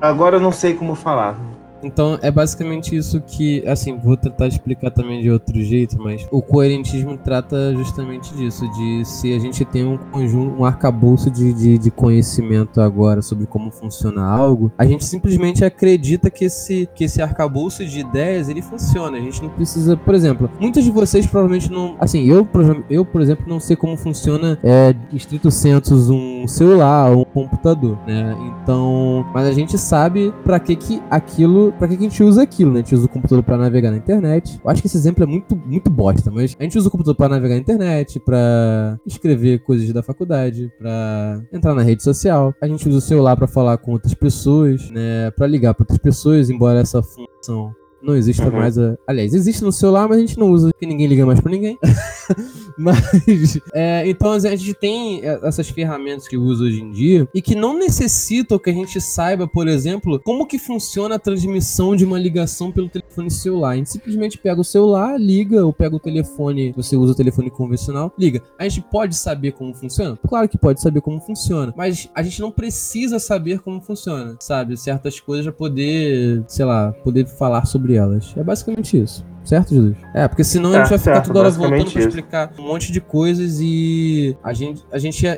[0.00, 1.36] Agora eu não sei como falar.
[1.82, 6.42] Então é basicamente isso que, assim, vou tentar explicar também de outro jeito, mas o
[6.42, 11.78] coerentismo trata justamente disso, de se a gente tem um conjunto, um arcabouço de, de,
[11.78, 17.22] de conhecimento agora sobre como funciona algo, a gente simplesmente acredita que esse, que esse
[17.22, 19.16] arcabouço de ideias ele funciona.
[19.16, 22.46] A gente não precisa, por exemplo, muitos de vocês provavelmente não, assim, eu,
[22.90, 27.98] eu por exemplo, não sei como funciona é, estrito sensus um celular ou um computador,
[28.06, 28.36] né?
[28.62, 32.72] Então, mas a gente sabe para que que aquilo, para que a gente usa aquilo,
[32.72, 32.80] né?
[32.80, 34.60] A gente usa o computador para navegar na internet.
[34.62, 37.16] Eu acho que esse exemplo é muito muito bosta, mas a gente usa o computador
[37.16, 42.54] para navegar na internet, para escrever coisas da faculdade, para entrar na rede social.
[42.60, 45.30] A gente usa o celular para falar com outras pessoas, né?
[45.32, 48.50] Para ligar para outras pessoas, embora essa função não existe uhum.
[48.50, 48.78] mais.
[48.78, 48.96] A...
[49.06, 51.78] Aliás, existe no celular, mas a gente não usa, porque ninguém liga mais pra ninguém.
[52.76, 53.58] mas.
[53.72, 57.78] É, então a gente tem essas ferramentas que usa hoje em dia e que não
[57.78, 62.72] necessitam que a gente saiba, por exemplo, como que funciona a transmissão de uma ligação
[62.72, 63.70] pelo telefone celular.
[63.70, 67.50] A gente simplesmente pega o celular, liga, ou pega o telefone, você usa o telefone
[67.50, 68.42] convencional, liga.
[68.58, 70.18] A gente pode saber como funciona?
[70.26, 74.76] Claro que pode saber como funciona, mas a gente não precisa saber como funciona, sabe?
[74.76, 78.34] Certas coisas para poder, sei lá, poder falar sobre sobre elas.
[78.36, 79.24] É basicamente isso.
[79.44, 79.96] Certo, Jesus?
[80.14, 83.00] É, porque senão a gente vai ficar toda hora voltando pra explicar um monte de
[83.00, 85.36] coisas e a gente, a gente é,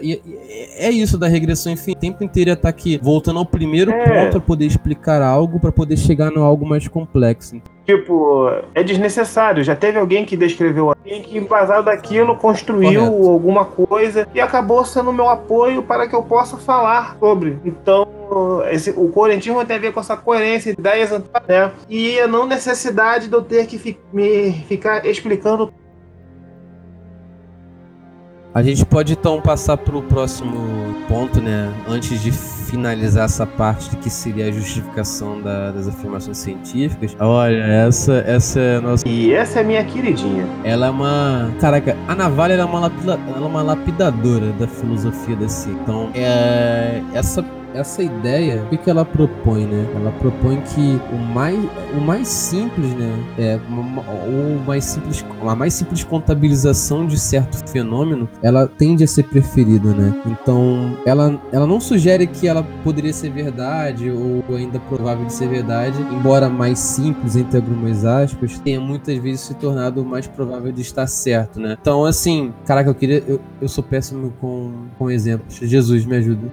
[0.76, 1.98] é isso da regressão infinita.
[1.98, 4.04] O tempo inteiro ia estar tá aqui voltando ao primeiro é.
[4.04, 7.56] ponto pra poder explicar algo, para poder chegar no algo mais complexo.
[7.86, 9.62] Tipo, é desnecessário.
[9.62, 13.30] Já teve alguém que descreveu alguém que, embasado daquilo, construiu Correto.
[13.30, 17.58] alguma coisa e acabou sendo meu apoio para que eu possa falar sobre.
[17.64, 18.08] Então,
[18.70, 21.72] esse, o coerentismo tem a ver com essa coerência, ideias, né?
[21.88, 25.72] E a não necessidade de eu ter que fi, me ficar explicando
[28.54, 31.74] a gente pode então passar para o próximo ponto, né?
[31.88, 37.16] Antes de finalizar essa parte de que seria a justificação da, das afirmações científicas.
[37.18, 39.08] Olha, essa, essa é a nossa.
[39.08, 40.46] E essa é minha queridinha.
[40.62, 41.52] Ela é uma.
[41.60, 43.18] Caraca, a Navalha é uma, lapida...
[43.26, 45.80] ela é uma lapidadora da filosofia da ciência.
[45.82, 47.02] Então, é...
[47.12, 47.44] essa
[47.74, 49.86] essa ideia, o que, que ela propõe, né?
[49.96, 51.58] Ela propõe que o mais,
[51.96, 53.12] o mais simples, né?
[53.38, 59.24] É, o mais simples, a mais simples contabilização de certo fenômeno, ela tende a ser
[59.24, 60.14] preferida, né?
[60.26, 65.48] Então, ela, ela não sugere que ela poderia ser verdade ou ainda provável de ser
[65.48, 70.82] verdade, embora mais simples, entre algumas aspas, tenha muitas vezes se tornado mais provável de
[70.82, 71.76] estar certo, né?
[71.80, 73.22] Então, assim, caraca, eu queria.
[73.26, 75.56] Eu, eu sou péssimo com, com exemplos.
[75.56, 76.52] Jesus, me ajuda.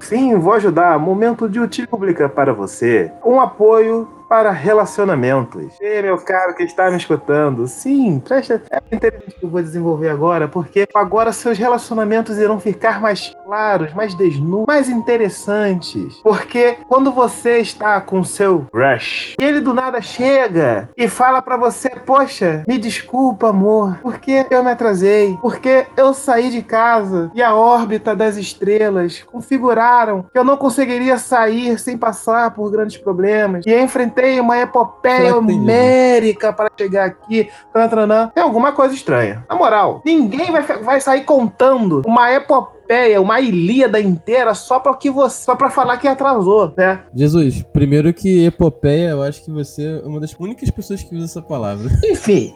[0.00, 0.98] Sim, vou ajudar.
[0.98, 3.12] Momento de utilidade pública para você.
[3.24, 5.76] Um apoio para relacionamentos.
[5.80, 10.08] E meu caro que está me escutando, sim, presta é interessante que eu vou desenvolver
[10.08, 16.20] agora, porque agora seus relacionamentos irão ficar mais claros, mais desnudos, mais interessantes.
[16.22, 21.56] Porque quando você está com seu rush, e ele do nada chega e fala para
[21.56, 27.42] você: "Poxa, me desculpa, amor, porque eu me atrasei, porque eu saí de casa e
[27.42, 33.66] a órbita das estrelas configuraram que eu não conseguiria sair sem passar por grandes problemas
[33.66, 37.48] e enfrentei tem uma epopeia homérica para chegar aqui.
[37.72, 38.30] Trantranã.
[38.34, 39.44] Tem alguma coisa estranha.
[39.48, 42.80] Na moral, ninguém vai, vai sair contando uma epopeia
[43.20, 47.00] uma Ilíada inteira só para que você, só para falar que atrasou, né?
[47.14, 51.26] Jesus, primeiro que epopeia, eu acho que você é uma das únicas pessoas que usa
[51.26, 51.88] essa palavra.
[52.04, 52.52] Enfim,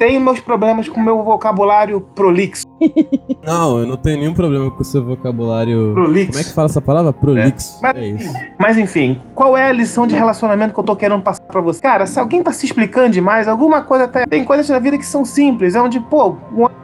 [0.00, 2.64] tenho meus problemas com o meu vocabulário prolixo.
[3.44, 5.92] Não, eu não tenho nenhum problema com o seu vocabulário.
[5.92, 6.32] Prolixo.
[6.32, 7.12] Como é que fala essa palavra?
[7.12, 7.78] Prolixo.
[7.78, 7.80] É.
[7.82, 8.34] Mas, é isso.
[8.58, 11.80] mas enfim, qual é a lição de relacionamento que eu tô querendo passar pra você?
[11.80, 14.26] Cara, se alguém tá se explicando demais, alguma coisa até.
[14.26, 15.74] Tem coisas na vida que são simples.
[15.74, 16.36] É onde, pô,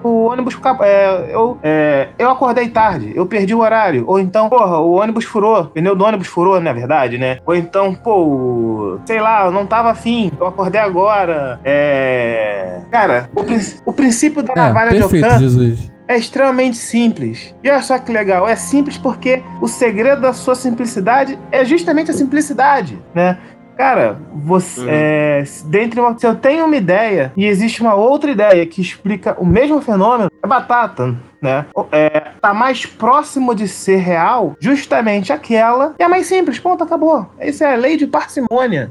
[0.03, 0.59] o, ônibus.
[0.83, 4.05] É, eu, é, eu acordei tarde, eu perdi o horário.
[4.07, 5.62] Ou então, porra, o ônibus furou.
[5.62, 7.39] O pneu do ônibus furou, na verdade, né?
[7.47, 11.61] Ou então, pô, sei lá, eu não tava afim, eu acordei agora.
[11.64, 12.81] É.
[12.91, 15.39] Cara, o, o princípio da é, navalha perfeito, de Ocan.
[15.39, 17.55] Jesus é extremamente simples.
[17.63, 22.11] E olha só que legal, é simples porque o segredo da sua simplicidade é justamente
[22.11, 23.39] a simplicidade, né?
[23.77, 24.87] Cara, você, uhum.
[24.89, 29.37] é, dentre uma, se eu tenho uma ideia e existe uma outra ideia que explica
[29.39, 31.67] o mesmo fenômeno, é batata, né?
[31.93, 37.27] É, tá mais próximo de ser real, justamente aquela e é mais simples, ponto, acabou.
[37.39, 38.91] Isso é a lei de parcimônia.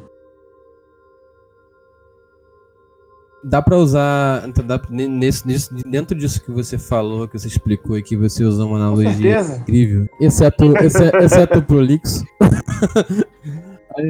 [3.45, 7.97] Dá para usar então dá, nesse, nesse, dentro disso que você falou, que você explicou
[7.97, 12.25] e que você usou uma analogia incrível, exceto, exceto, exceto o prolixo.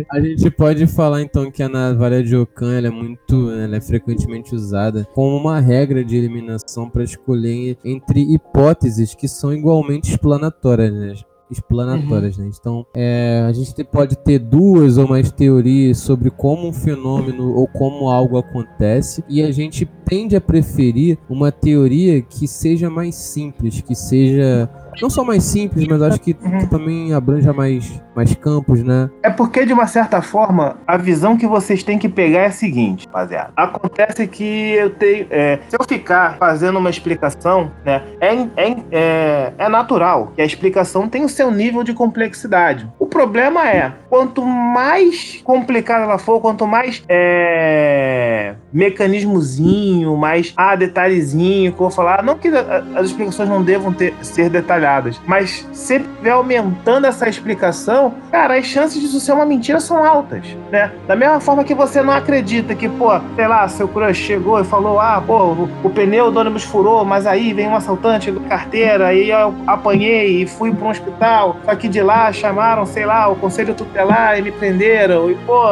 [0.09, 3.81] A gente pode falar então que a navalha de Ocan ela é muito, ela é
[3.81, 10.91] frequentemente usada como uma regra de eliminação para escolher entre hipóteses que são igualmente explanatórias.
[10.91, 11.13] Né?
[11.49, 12.49] Explanatórias, né?
[12.59, 17.67] Então, é, a gente pode ter duas ou mais teorias sobre como um fenômeno ou
[17.67, 23.81] como algo acontece, e a gente tende a preferir uma teoria que seja mais simples,
[23.81, 24.69] que seja
[25.01, 26.67] não só mais simples, mas acho que, uhum.
[26.67, 29.09] também abranja mais, mais campos, né?
[29.21, 32.51] É porque, de uma certa forma, a visão que vocês têm que pegar é a
[32.51, 33.51] seguinte, rapaziada.
[33.55, 35.27] Acontece que eu tenho.
[35.29, 40.45] É, se eu ficar fazendo uma explicação, né, é, é, é, é natural que a
[40.45, 42.87] explicação tem o seu nível de complexidade.
[42.99, 51.71] O problema é, quanto mais complicada ela for, quanto mais é, mecanismozinho, mais ah, detalhezinho
[51.71, 54.84] que eu vou falar, não que as explicações não devam ter, ser detalhadas
[55.25, 60.45] Mas se estiver aumentando essa explicação, cara, as chances disso ser uma mentira são altas,
[60.71, 60.91] né?
[61.07, 64.63] Da mesma forma que você não acredita que, pô, sei lá, seu crush chegou e
[64.63, 68.41] falou, ah, pô, o, o pneu do ônibus furou, mas aí vem um assaltante com
[68.41, 73.05] carteira, aí eu apanhei e fui para um hospital, só que de lá chamaram, sei
[73.05, 75.63] lá, o conselho tutelar e me prenderam, e, pô,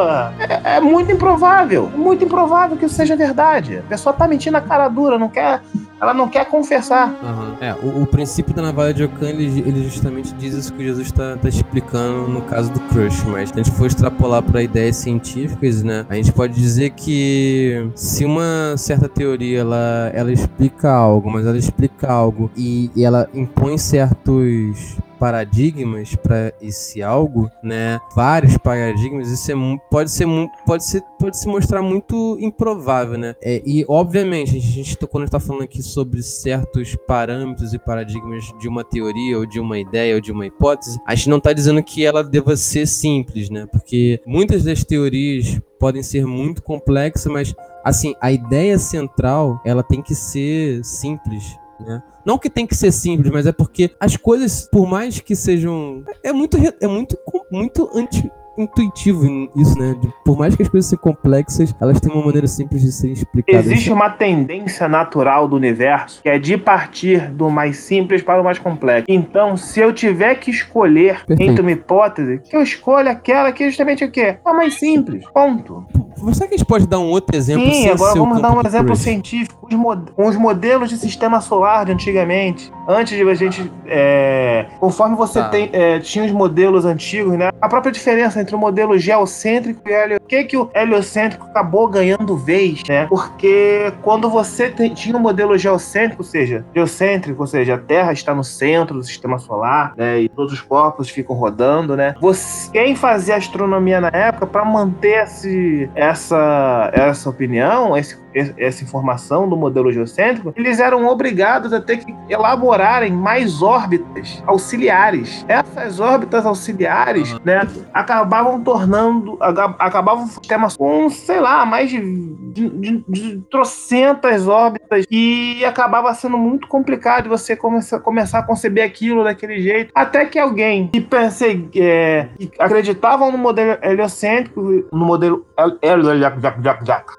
[0.48, 3.78] é, é muito improvável, muito improvável que isso seja verdade.
[3.78, 5.60] A pessoa tá mentindo a cara dura, não quer
[6.04, 7.08] ela não quer confessar.
[7.22, 7.56] Uhum.
[7.60, 11.06] É, o, o, princípio da navalha de Ockham, ele, ele justamente diz isso que Jesus
[11.06, 14.96] está tá explicando no caso do crush, mas se a gente for extrapolar para ideias
[14.96, 21.30] científicas, né, a gente pode dizer que se uma certa teoria ela, ela explica algo,
[21.30, 28.00] mas ela explica algo e, e ela impõe certos paradigmas para esse algo, né?
[28.14, 29.54] Vários paradigmas, isso é,
[29.90, 30.26] pode ser
[30.66, 33.34] pode ser pode se mostrar muito improvável, né?
[33.42, 38.68] É, e obviamente a gente quando está falando aqui sobre certos parâmetros e paradigmas de
[38.68, 41.82] uma teoria ou de uma ideia ou de uma hipótese, a gente não está dizendo
[41.82, 43.66] que ela deva ser simples, né?
[43.70, 47.54] Porque muitas das teorias podem ser muito complexas, mas
[47.84, 52.02] assim a ideia central ela tem que ser simples, né?
[52.24, 56.02] Não que tem que ser simples, mas é porque as coisas, por mais que sejam.
[56.22, 57.18] É muito, é muito,
[57.50, 59.24] muito anti intuitivo
[59.56, 59.96] isso, né?
[60.24, 63.66] Por mais que as coisas sejam complexas, elas têm uma maneira simples de serem explicadas.
[63.66, 68.44] Existe uma tendência natural do universo que é de partir do mais simples para o
[68.44, 69.06] mais complexo.
[69.08, 71.50] Então, se eu tiver que escolher Perfeito.
[71.50, 74.36] entre uma hipótese, que eu escolho aquela que é justamente o quê?
[74.44, 75.24] A mais simples.
[75.32, 75.84] Ponto.
[76.32, 77.70] Será que a gente pode dar um outro exemplo?
[77.70, 79.66] Sim, agora vamos dar um exemplo científico.
[79.70, 83.70] Os, mod os modelos de sistema solar de antigamente, antes de a gente.
[83.86, 85.48] É, conforme você tá.
[85.48, 87.50] tem, é, tinha os modelos antigos, né?
[87.60, 90.20] A própria diferença entre o modelo geocêntrico e o heliocêntrico.
[90.20, 93.06] Por que, que o heliocêntrico acabou ganhando vez, né?
[93.06, 98.34] Porque quando você tinha um modelo geocêntrico, ou seja, geocêntrico, ou seja, a Terra está
[98.34, 100.20] no centro do sistema solar, né?
[100.20, 102.14] E todos os corpos ficam rodando, né?
[102.20, 109.48] Você, quem fazia astronomia na época, para manter esse, essa, essa opinião, esse essa informação
[109.48, 115.44] do modelo geocêntrico, eles eram obrigados a ter que elaborarem mais órbitas auxiliares.
[115.48, 117.40] Essas órbitas auxiliares, uhum.
[117.44, 125.64] né, acabavam tornando, acabavam sistemas com, sei lá, mais de, de, de, trocentas órbitas e
[125.64, 130.88] acabava sendo muito complicado você começar, começar a conceber aquilo daquele jeito, até que alguém
[130.88, 134.60] que pensei, é, que acreditava no modelo heliocêntrico,
[134.92, 135.46] no modelo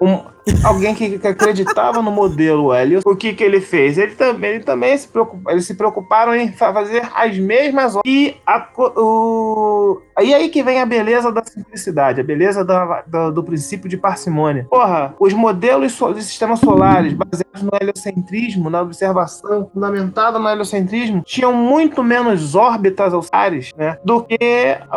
[0.00, 3.98] um, alguém que, que, acreditava no modelo Helios, o que que ele fez?
[3.98, 8.66] Ele também, ele também se preocupa, eles se preocuparam em fazer as mesmas e a,
[8.96, 13.96] o, aí que vem a beleza da simplicidade, a beleza da, da, do princípio de
[13.96, 14.66] parcimônia.
[14.70, 21.52] Porra, os modelos de sistemas solares baseados no heliocentrismo, na observação fundamentada no heliocentrismo, tinham
[21.52, 24.38] muito menos órbitas auxiliares, né, do que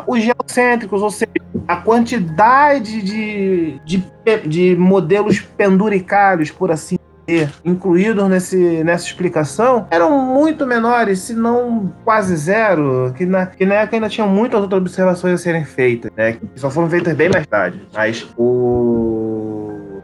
[0.08, 1.32] os geocêntricos, ou seja,
[1.68, 4.04] a quantidade de, de,
[4.46, 11.94] de modelos penduricários, por assim dizer, incluídos nesse, nessa explicação, eram muito menores, se não
[12.04, 16.12] quase zero, que na, que na época ainda tinham muitas outras observações a serem feitas,
[16.18, 17.82] né, que só foram feitas bem mais tarde.
[17.94, 19.40] Mas o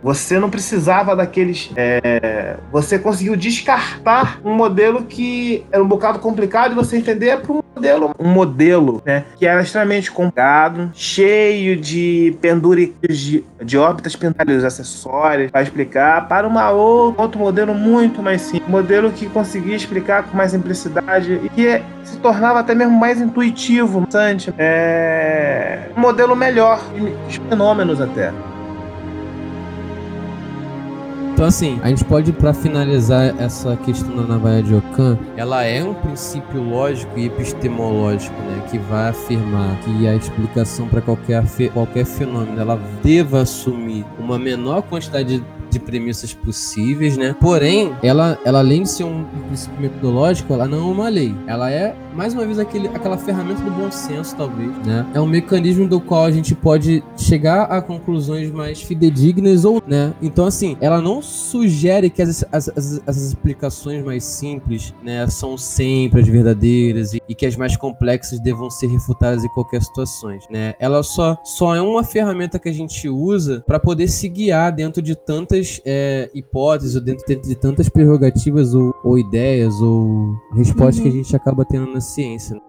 [0.06, 1.72] você não precisava daqueles.
[1.76, 7.54] É, você conseguiu descartar um modelo que era um bocado complicado de você entender para
[7.54, 7.65] um
[8.20, 15.52] um modelo né, que era extremamente complicado, cheio de penduricas de, de órbitas pendurais acessórias
[15.52, 20.24] para explicar, para uma outro, outro modelo muito mais simples, um modelo que conseguia explicar
[20.24, 26.36] com mais simplicidade e que se tornava até mesmo mais intuitivo, bastante, é, um modelo
[26.36, 26.82] melhor
[27.28, 28.32] de fenômenos até.
[31.36, 35.84] Então, assim, a gente pode, para finalizar essa questão da navalha de Ockham, ela é
[35.84, 38.66] um princípio lógico e epistemológico, né?
[38.72, 44.82] Que vai afirmar que a explicação para qualquer, qualquer fenômeno ela deva assumir uma menor
[44.84, 47.36] quantidade de de premissas possíveis, né?
[47.40, 51.36] Porém, ela, ela além de ser um princípio metodológico, ela não é uma lei.
[51.48, 55.06] Ela é, mais uma vez, aquele, aquela ferramenta do bom senso, talvez, né?
[55.14, 60.14] É um mecanismo do qual a gente pode chegar a conclusões mais fidedignas ou, né?
[60.22, 65.58] Então, assim, ela não sugere que as, as, as, as explicações mais simples, né, são
[65.58, 70.30] sempre as verdadeiras e, e, que as mais complexas devam ser refutadas em qualquer situação,
[70.50, 70.74] né?
[70.80, 75.02] Ela só, só é uma ferramenta que a gente usa para poder se guiar dentro
[75.02, 80.98] de tantas é, hipóteses, ou dentro, dentro, de tantas prerrogativas ou, ou ideias ou respostas
[80.98, 81.04] uhum.
[81.04, 82.62] que a gente acaba tendo na ciência.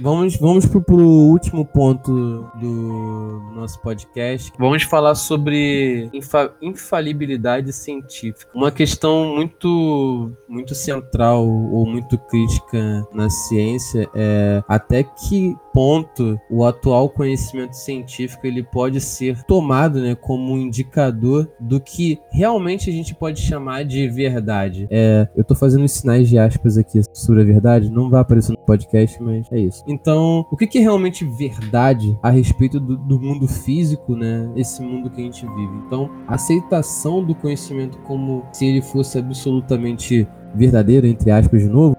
[0.00, 4.50] Vamos, vamos pro, pro último ponto do, nosso podcast.
[4.58, 8.50] Vamos falar sobre infa, infalibilidade científica.
[8.54, 16.64] Uma questão muito, muito central ou muito crítica na ciência é até que ponto o
[16.64, 22.92] atual conhecimento científico ele pode ser tomado né, como um indicador do que realmente a
[22.92, 24.88] gente pode chamar de verdade.
[24.90, 28.58] É, eu estou fazendo sinais de aspas aqui sobre a verdade, não vai aparecer no
[28.58, 29.84] podcast, mas é isso.
[29.90, 34.50] Então, o que, que é realmente verdade a respeito do, do mundo físico, né?
[34.54, 35.72] Esse mundo que a gente vive.
[35.86, 41.96] Então, a aceitação do conhecimento como se ele fosse absolutamente verdadeiro, entre aspas, de novo,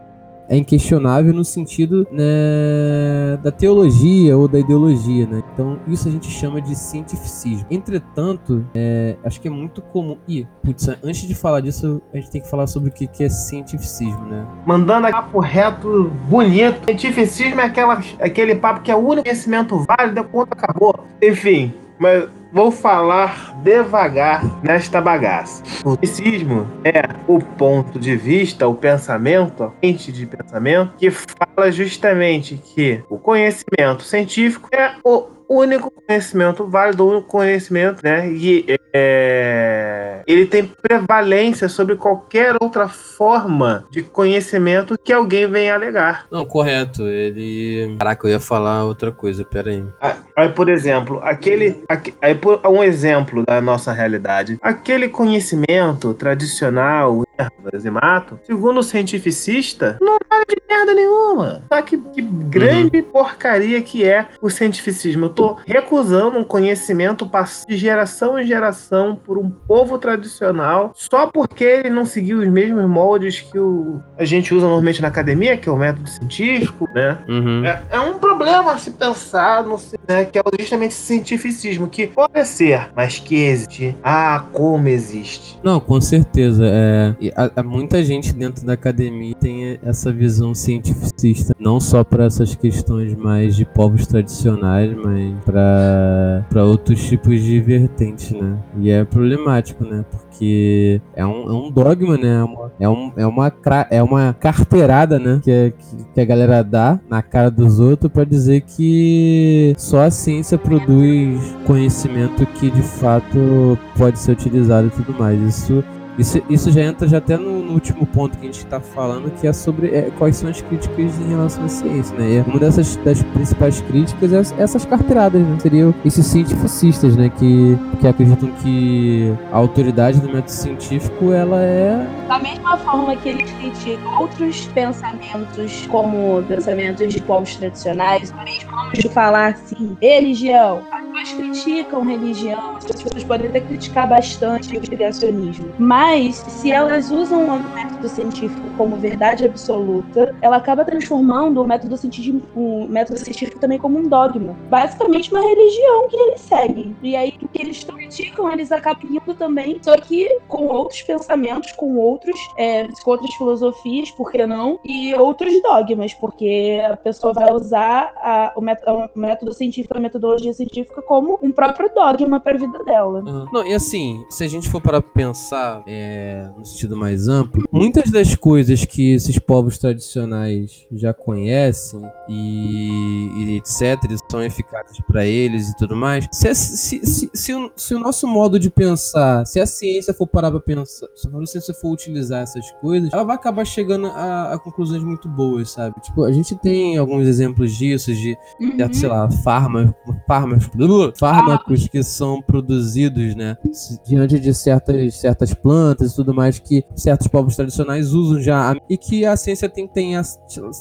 [0.51, 5.41] é inquestionável no sentido né, da teologia ou da ideologia, né?
[5.53, 7.65] Então isso a gente chama de cientificismo.
[7.71, 10.17] Entretanto, é, acho que é muito comum.
[10.27, 13.29] Ih, putz, antes de falar disso, a gente tem que falar sobre o que é
[13.29, 14.45] cientificismo, né?
[14.65, 16.83] Mandando papo reto, bonito.
[16.85, 20.99] Cientificismo é aquela, aquele papo que é o único conhecimento válido, quando acabou.
[21.21, 25.63] Enfim, mas Vou falar devagar nesta bagaça.
[25.85, 31.71] O cientismo é o ponto de vista, o pensamento, a mente de pensamento, que fala
[31.71, 38.29] justamente que o conhecimento científico é o único conhecimento válido, o único conhecimento, né?
[38.29, 46.25] E é, ele tem prevalência sobre qualquer outra forma de conhecimento que alguém venha alegar.
[46.31, 47.07] Não, correto.
[47.07, 47.95] Ele.
[47.97, 49.83] Caraca, eu ia falar outra coisa, peraí.
[50.01, 51.83] Ah, aí, por exemplo, aquele.
[52.21, 54.57] Aí, por um exemplo da nossa realidade.
[54.61, 61.63] Aquele conhecimento tradicional, ervas e mato, segundo o cientificista, não vale de merda nenhuma.
[61.69, 63.03] Sabe que, que grande uhum.
[63.03, 65.25] porcaria que é o cientificismo.
[65.25, 67.29] Eu tô recusando um conhecimento
[67.67, 72.85] de geração em geração por um povo tradicional só porque ele não seguiu os mesmos
[72.87, 77.17] moldes que o, a gente usa normalmente na academia, que é o método científico, né?
[77.27, 77.65] Uhum.
[77.65, 82.45] É, é, um problema se pensar, no, né, que é justamente esse cientificismo, que pode
[82.45, 83.95] ser, mas que existe.
[84.03, 85.59] Ah, como existe.
[85.63, 86.63] Não, com certeza.
[86.65, 92.55] É, há, muita gente dentro da academia tem essa visão cientificista, não só para essas
[92.55, 98.57] questões mais de povos tradicionais, mas para outros tipos de vertentes, né?
[98.79, 100.05] E é problemático, né?
[100.09, 102.39] Porque é um, é um dogma, né?
[102.39, 103.53] É uma, é, um, é, uma,
[103.89, 105.39] é uma carteirada, né?
[105.43, 105.73] Que, é,
[106.13, 111.55] que a galera dá na cara dos outros para dizer que só a ciência produz
[111.65, 115.39] conhecimento que de fato pode ser utilizado e tudo mais.
[115.41, 115.83] Isso
[116.21, 119.31] isso, isso já entra já até no, no último ponto que a gente está falando,
[119.31, 122.35] que é sobre é, quais são as críticas em relação à ciência, né?
[122.35, 125.57] E uma dessas das principais críticas é essas carteiradas, né?
[125.59, 127.29] Seriam esses cientificistas, né?
[127.29, 132.07] Que, que acreditam que a autoridade do método científico, ela é...
[132.27, 139.53] Da mesma forma que eles criticam outros pensamentos, como pensamentos de povos tradicionais, vamos falar
[139.53, 140.81] assim, religião.
[140.91, 146.69] As pessoas criticam religião, as pessoas podem até criticar bastante o criacionismo, mas mas, se
[146.69, 152.85] elas usam o método científico como verdade absoluta, ela acaba transformando o método científico, o
[152.89, 154.53] método científico também como um dogma.
[154.69, 156.97] Basicamente, uma religião que eles seguem.
[157.01, 161.71] E aí, o que eles criticam, eles acabam indo também, só que com outros pensamentos,
[161.71, 164.81] com outros, é, com outras filosofias, por que não?
[164.83, 170.01] E outros dogmas, porque a pessoa vai usar a, o, método, o, método, científico, a
[170.01, 173.23] metodologia científica como um próprio dogma para a vida dela.
[173.25, 173.47] Uhum.
[173.53, 178.09] Não, e assim, se a gente for para pensar é, no sentido mais amplo, muitas
[178.09, 185.69] das coisas que esses povos tradicionais já conhecem e, e etc, são eficazes para eles
[185.69, 189.59] e tudo mais, se, se, se, se, o, se o nosso modo de pensar, se
[189.59, 193.35] a ciência for parar para pensar, se a ciência for utilizar essas coisas, ela vai
[193.35, 195.99] acabar chegando a, a conclusões muito boas, sabe?
[196.01, 198.77] Tipo, a gente tem alguns exemplos disso, de, uhum.
[198.77, 203.57] de sei lá, fármacos, fármacos, fármacos que são produzidos, né,
[204.05, 208.97] diante de certas, certas plantas e tudo mais que certos povos tradicionais usam já e
[208.97, 210.13] que a ciência tem, tem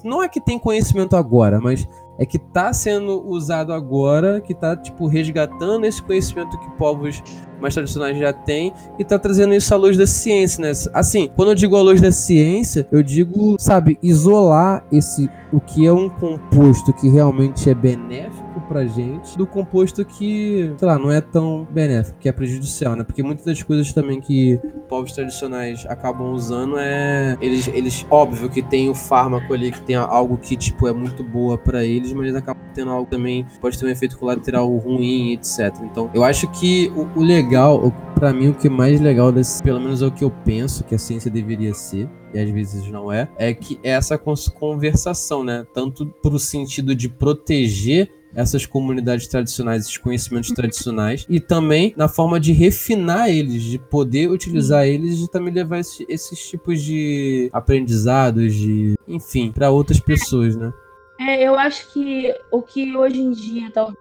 [0.05, 1.87] não é que tem conhecimento agora, mas
[2.19, 7.23] é que está sendo usado agora, que está tipo resgatando esse conhecimento que povos
[7.59, 10.73] mais tradicionais já têm e está trazendo isso à luz da ciência, né?
[10.93, 15.87] Assim, quando eu digo à luz da ciência, eu digo, sabe, isolar esse o que
[15.87, 21.11] é um composto que realmente é benéfico pra gente do composto que, sei lá, não
[21.11, 23.05] é tão benéfico, que é prejudicial, né?
[23.05, 27.37] Porque muitas das coisas também que povos tradicionais acabam usando é.
[27.41, 31.23] Eles, eles óbvio que tem o fármaco ali, que tem algo que, tipo, é muito
[31.23, 35.33] boa para eles, mas eles acabam tendo algo também, pode ter um efeito colateral ruim,
[35.33, 35.75] etc.
[35.83, 39.63] Então, eu acho que o, o legal, para mim, o que é mais legal desse,
[39.63, 42.89] pelo menos é o que eu penso que a ciência deveria ser, e às vezes
[42.91, 45.67] não é, é que é essa conversação, né?
[45.75, 52.39] Tanto pro sentido de proteger essas comunidades tradicionais, esses conhecimentos tradicionais, e também na forma
[52.39, 58.55] de refinar eles, de poder utilizar eles e também levar esses, esses tipos de aprendizados,
[58.55, 60.73] de enfim, para outras pessoas, né?
[61.21, 63.99] É, eu acho que o que hoje em dia talvez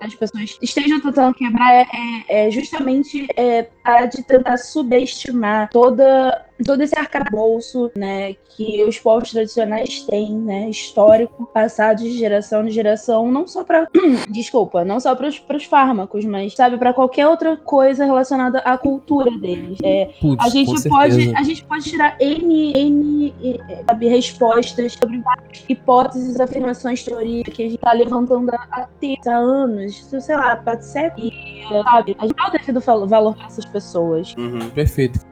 [0.00, 1.86] as pessoas estejam tentando quebrar é,
[2.28, 8.98] é, é justamente é, a de tentar subestimar toda todo esse arcabouço, né, que os
[8.98, 13.88] povos tradicionais têm, né, histórico, passado de geração em geração, não só para,
[14.30, 19.30] desculpa, não só para os fármacos, mas sabe para qualquer outra coisa relacionada à cultura
[19.38, 19.78] deles.
[19.82, 23.32] É, Puts, a gente pode, a gente pode tirar n n
[23.86, 28.88] sabe, respostas sobre várias hipóteses, afirmações, teorias que a gente está levantando há,
[29.26, 33.46] há anos, sei lá, pode ser e, sabe, a gente não deve dar valor para
[33.46, 34.34] essas pessoas.
[34.36, 35.31] Uhum, perfeito.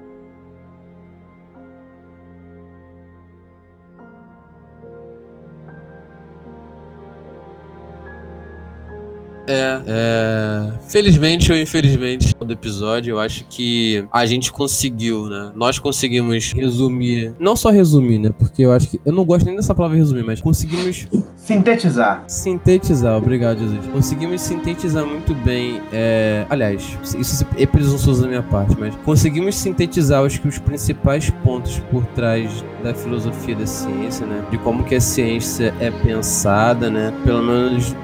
[9.50, 15.52] É, é, felizmente ou infelizmente do episódio, eu acho que a gente conseguiu, né?
[15.54, 18.30] Nós conseguimos resumir, não só resumir, né?
[18.38, 21.08] Porque eu acho que eu não gosto nem dessa palavra resumir, mas conseguimos
[21.54, 22.24] sintetizar.
[22.28, 23.86] Sintetizar, obrigado, Jesus.
[23.86, 30.22] Conseguimos sintetizar muito bem, é, aliás, isso é presunçoso da minha parte, mas conseguimos sintetizar
[30.22, 34.44] os, os principais pontos por trás da filosofia da ciência, né?
[34.50, 37.12] De como que a ciência é pensada, né?
[37.24, 37.94] Pelo menos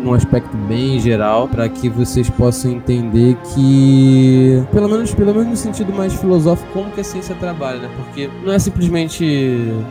[0.00, 5.48] num, aspecto bem em geral, para que vocês possam entender que, pelo menos, pelo menos
[5.48, 7.90] no sentido mais filosófico, como que a ciência trabalha, né?
[7.96, 9.24] Porque não é simplesmente,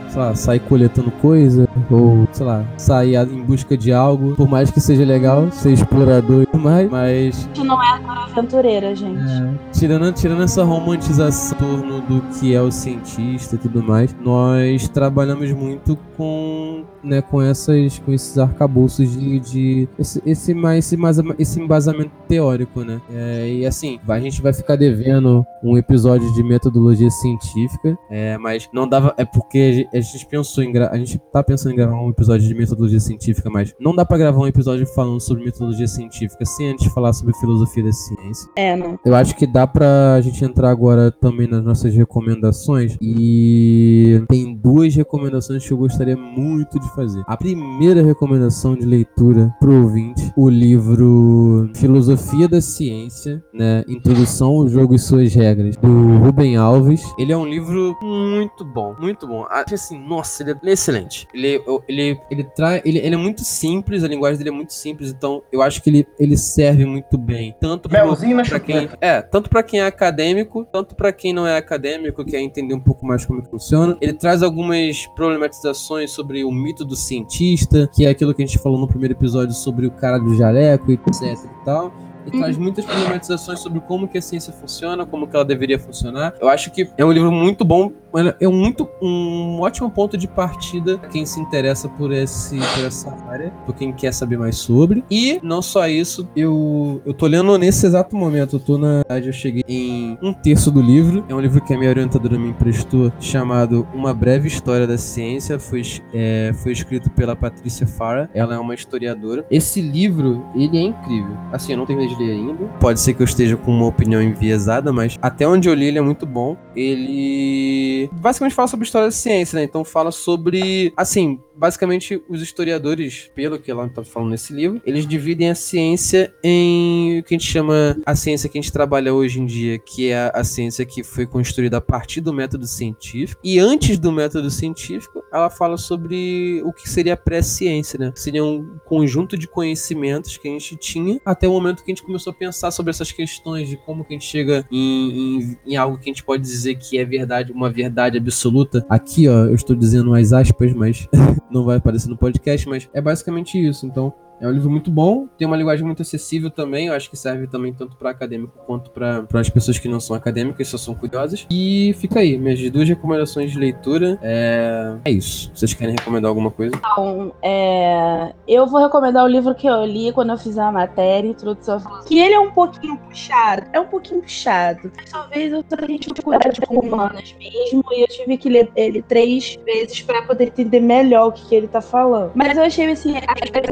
[0.10, 4.72] sei lá, sair coletando coisa ou, sei lá, sair em busca de algo, por mais
[4.72, 7.50] que seja legal, ser explorador e tudo mais, mas...
[7.54, 9.20] Isso não é aventureira, gente.
[9.20, 14.16] É, tirando, tirando essa romantização em torno do que é o cientista e tudo mais,
[14.22, 20.92] nós trabalhamos muito com, né, com essas, com esses arcabouços de, de esse, esse mais
[20.92, 20.98] esse,
[21.40, 23.02] esse embasamento teórico, né?
[23.12, 28.70] É, e assim, a gente vai ficar devendo um episódio de metodologia científica, é, mas
[28.74, 29.14] não dava.
[29.18, 32.54] É porque a gente pensou em a gente tá pensando em gravar um episódio de
[32.54, 36.92] metodologia científica, mas não dá para gravar um episódio falando sobre metodologia científica sem antes
[36.92, 38.50] falar sobre filosofia da ciência.
[38.56, 39.00] É, não.
[39.06, 44.96] Eu acho que dá pra gente entrar agora também nas nossas recomendações e tem duas
[44.96, 47.24] recomendações que eu gostaria muito de fazer.
[47.28, 53.84] A primeira recomendação de leitura pro ouvinte, o livro Filosofia da Ciência, né?
[53.88, 57.04] Introdução ao jogo e suas regras, do Rubem Alves.
[57.18, 59.46] Ele é um livro muito bom, muito bom.
[59.50, 61.28] Assim, nossa, ele é excelente.
[61.34, 65.10] Ele, ele, ele, traz, ele, ele é muito simples, a linguagem dele é muito simples,
[65.10, 67.56] então eu acho que ele, ele serve muito bem.
[67.60, 72.24] Tanto para quem é, tanto para quem é acadêmico, tanto para quem não é acadêmico,
[72.26, 73.98] quer entender um pouco mais como funciona.
[74.02, 78.60] Ele traz algumas problematizações sobre o mito do cientista, que é aquilo que a gente
[78.60, 81.94] falou no primeiro episódio sobre o cara do jaleco, etc e tal
[82.26, 82.64] e traz uhum.
[82.64, 86.34] muitas problematizações sobre como que a ciência funciona, como que ela deveria funcionar.
[86.40, 87.92] Eu acho que é um livro muito bom,
[88.40, 93.52] é muito, um ótimo ponto de partida quem se interessa por, esse, por essa área,
[93.66, 95.04] por quem quer saber mais sobre.
[95.10, 99.32] E não só isso, eu, eu tô lendo nesse exato momento, eu tô na eu
[99.32, 101.24] cheguei em um terço do livro.
[101.30, 105.60] É um livro que a minha orientadora me emprestou, chamado Uma Breve História da Ciência.
[105.60, 105.82] Foi,
[106.14, 108.30] é, foi escrito pela Patrícia Farah.
[108.34, 109.46] Ela é uma historiadora.
[109.50, 111.38] Esse livro, ele é incrível.
[111.52, 112.66] Assim, eu não tenho de ler ainda.
[112.80, 116.00] Pode ser que eu esteja com uma opinião enviesada, mas até onde eu li ele
[116.00, 116.58] é muito bom.
[116.76, 119.64] Ele basicamente fala sobre história da ciência, né?
[119.64, 125.08] Então fala sobre, assim, basicamente, os historiadores, pelo que ela está falando nesse livro, eles
[125.08, 129.14] dividem a ciência em o que a gente chama a ciência que a gente trabalha
[129.14, 133.40] hoje em dia, que é a, ciência que foi construída a partir do método científico.
[133.44, 138.12] E antes do método científico, ela fala sobre o que seria a pré-ciência, né?
[138.16, 142.04] Seria um conjunto de conhecimentos que a gente tinha até o momento que a gente
[142.04, 145.76] começou a pensar sobre essas questões de como que a gente chega em, em, em
[145.76, 148.86] algo que a gente pode dizer que é verdade, uma verdade absoluta.
[148.90, 151.08] Aqui, ó, eu estou dizendo umas aspas, mas
[151.54, 153.86] não vai aparecer no podcast, mas é basicamente isso.
[153.86, 154.14] Então,
[154.44, 157.48] é um livro muito bom, tem uma linguagem muito acessível também, eu acho que serve
[157.48, 161.48] também tanto para acadêmico quanto para as pessoas que não são acadêmicas, só são curiosas.
[161.50, 164.20] E fica aí, minhas duas recomendações de leitura.
[164.22, 165.50] É, é isso.
[165.56, 166.76] Vocês querem recomendar alguma coisa?
[166.76, 168.34] Então, é...
[168.46, 172.20] eu vou recomendar o livro que eu li quando eu fiz a matéria, Introdução Que
[172.20, 174.92] ele é um pouquinho puxado, é um pouquinho puxado.
[174.98, 179.58] Mas talvez eu tenha dificuldade com humanas mesmo, e eu tive que ler ele três
[179.66, 182.34] vezes para poder entender melhor o que, que ele tá falando.
[182.36, 183.24] Mas eu achei assim, a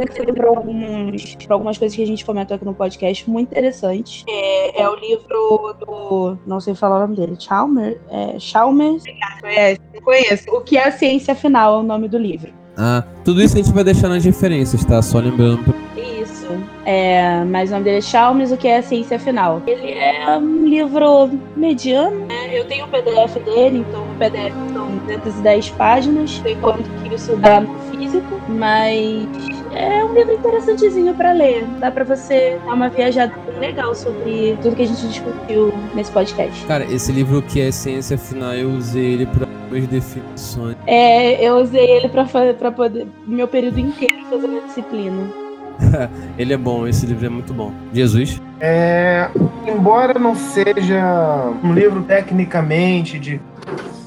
[0.10, 4.24] esse livro alguns, por algumas coisas que a gente comentou aqui no podcast muito interessantes.
[4.28, 6.38] É, é o livro do.
[6.46, 7.36] Não sei falar o nome dele.
[7.40, 7.98] Chalmers?
[8.10, 9.04] É, Chalmers?
[9.44, 10.50] É, conheço.
[10.52, 12.52] O que é a ciência final é o nome do livro.
[12.78, 15.02] Ah, tudo isso a gente vai deixar nas referências, tá?
[15.02, 15.74] Só lembrando.
[15.96, 16.48] Isso.
[16.86, 19.62] É, mas o nome dele é Chalmers, o que é a ciência final.
[19.68, 22.26] Ele é um livro mediano.
[22.26, 22.60] Né?
[22.60, 27.62] Eu tenho o PDF dele, então o PDF são 210 páginas, enquanto que isso dá
[27.62, 31.66] no físico, mas é um livro interessantezinho para ler.
[31.80, 36.66] Dá para você dar uma viajada legal sobre tudo que a gente discutiu nesse podcast.
[36.66, 40.76] Cara, esse livro que é Ciência Final, eu usei ele para as definições.
[40.86, 45.42] É, eu usei ele para poder meu período inteiro fazer a disciplina.
[46.38, 47.72] ele é bom, esse livro é muito bom.
[47.94, 48.42] Jesus?
[48.60, 49.28] É,
[49.68, 53.42] embora não seja um livro tecnicamente de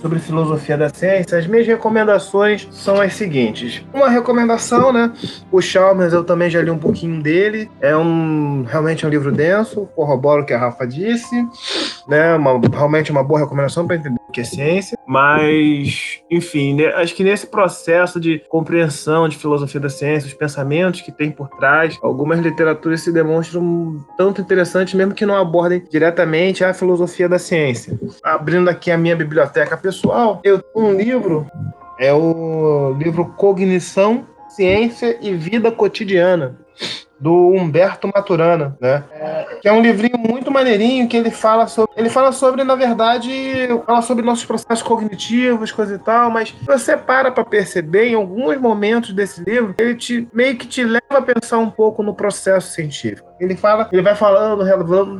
[0.04, 3.82] sobre filosofia da ciência, as minhas recomendações são as seguintes.
[3.90, 5.10] Uma recomendação, né?
[5.50, 7.70] O Chalmers, eu também já li um pouquinho dele.
[7.80, 11.34] É um realmente é um livro denso, corroboro o que a Rafa disse,
[12.08, 12.34] né?
[12.34, 14.98] Uma, realmente uma boa recomendação para entender o que é ciência.
[15.06, 16.86] Mas, enfim, né?
[16.94, 21.48] acho que nesse processo de compreensão de filosofia da ciência, os pensamentos que tem por
[21.48, 27.38] trás, algumas literaturas se demonstram tanto interessantes, mesmo que não abordem diretamente a filosofia da
[27.38, 27.98] ciência.
[28.22, 31.46] Abrindo aqui a minha biblioteca pessoal eu tenho um livro,
[31.98, 36.56] é o livro Cognição, Ciência e Vida Cotidiana,
[37.18, 39.04] do Humberto Maturana, né?
[39.12, 42.74] É, que é um livrinho muito maneirinho que ele fala sobre, ele fala sobre, na
[42.74, 43.30] verdade,
[43.86, 48.58] fala sobre nossos processos cognitivos, coisa e tal, mas você para para perceber em alguns
[48.58, 52.72] momentos desse livro, ele te meio que te leva a pensar um pouco no processo
[52.72, 53.33] científico.
[53.40, 54.64] Ele fala, ele vai falando,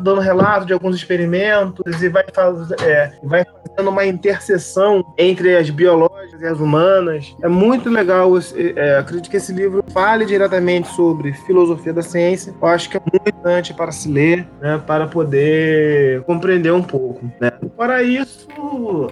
[0.00, 5.68] dando relato de alguns experimentos e vai, faz, é, vai fazendo uma interseção entre as
[5.70, 7.34] biológicas e as humanas.
[7.42, 8.30] É muito legal.
[8.76, 12.54] É, acredito que esse livro fale diretamente sobre filosofia da ciência.
[12.60, 17.24] Eu acho que é muito importante para se ler, né, para poder compreender um pouco.
[17.40, 17.52] Né.
[17.76, 18.46] Para isso,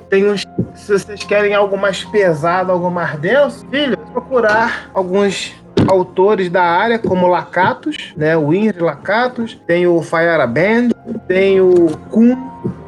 [0.08, 6.48] tem uns, se vocês querem algo mais pesado, algo mais denso, filho, procurar alguns autores
[6.48, 8.36] da área, como Lacatos, né?
[8.36, 10.90] O Henry Lacatos, tem o Fayara Band,
[11.26, 12.36] tem o Kuhn,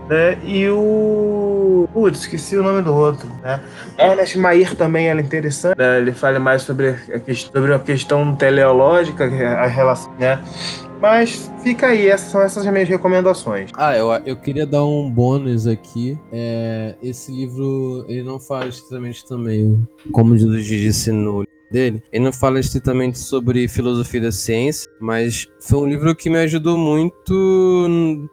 [0.08, 0.38] né?
[0.44, 1.88] E o.
[1.92, 3.60] Putz, esqueci o nome do outro, né?
[3.98, 5.98] Ernest Mair também era interessante, né?
[5.98, 10.40] Ele fala mais sobre a, questão, sobre a questão teleológica, a relação, né?
[11.00, 13.70] Mas fica aí, essas são essas minhas recomendações.
[13.74, 16.18] Ah, eu, eu queria dar um bônus aqui.
[16.32, 21.44] É, esse livro, ele não fala estritamente também, como o disse no
[21.74, 26.38] dele, ele não fala estritamente sobre filosofia da ciência, mas foi um livro que me
[26.38, 27.34] ajudou muito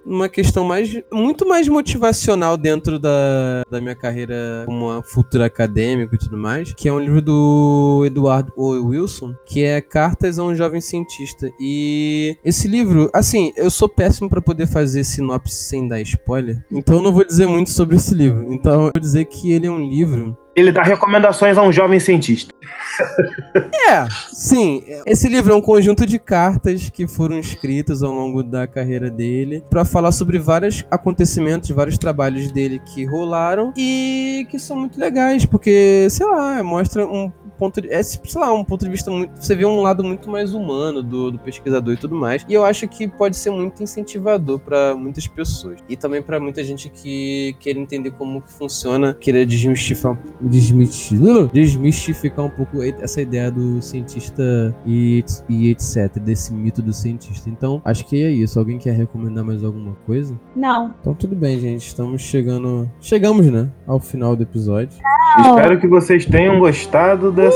[0.05, 6.19] numa questão mais, muito mais motivacional dentro da, da minha carreira como futuro acadêmico e
[6.19, 8.91] tudo mais, que é um livro do Eduardo o.
[8.91, 11.49] Wilson, que é Cartas a um Jovem Cientista.
[11.59, 16.97] E esse livro, assim, eu sou péssimo para poder fazer sinopse sem dar spoiler, então
[16.97, 18.53] eu não vou dizer muito sobre esse livro.
[18.53, 21.99] Então eu vou dizer que ele é um livro ele dá recomendações a um jovem
[21.99, 22.53] cientista.
[23.91, 24.83] É, sim.
[25.05, 29.63] Esse livro é um conjunto de cartas que foram escritas ao longo da carreira dele
[29.69, 35.45] para falar sobre vários acontecimentos, vários trabalhos dele que rolaram e que são muito legais,
[35.45, 37.29] porque, sei lá, mostra um
[37.61, 40.27] ponto de, é, sei lá, um ponto de vista muito, você vê um lado muito
[40.27, 42.43] mais humano do, do pesquisador e tudo mais.
[42.49, 46.63] E eu acho que pode ser muito incentivador para muitas pessoas e também para muita
[46.63, 53.51] gente que quer entender como que funciona, querer desmistificar, desmistificar, desmistificar um pouco essa ideia
[53.51, 57.47] do cientista e, e etc, desse mito do cientista.
[57.47, 58.57] Então, acho que é isso.
[58.57, 60.39] Alguém quer recomendar mais alguma coisa?
[60.55, 60.95] Não.
[60.99, 61.85] Então tudo bem, gente.
[61.85, 64.97] Estamos chegando, chegamos, né, ao final do episódio.
[65.39, 67.50] Espero que vocês tenham gostado dessa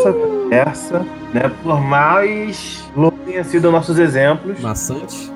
[0.52, 1.52] essa, né?
[1.64, 5.32] Por mais louco tenha sido nossos exemplos, Maçante.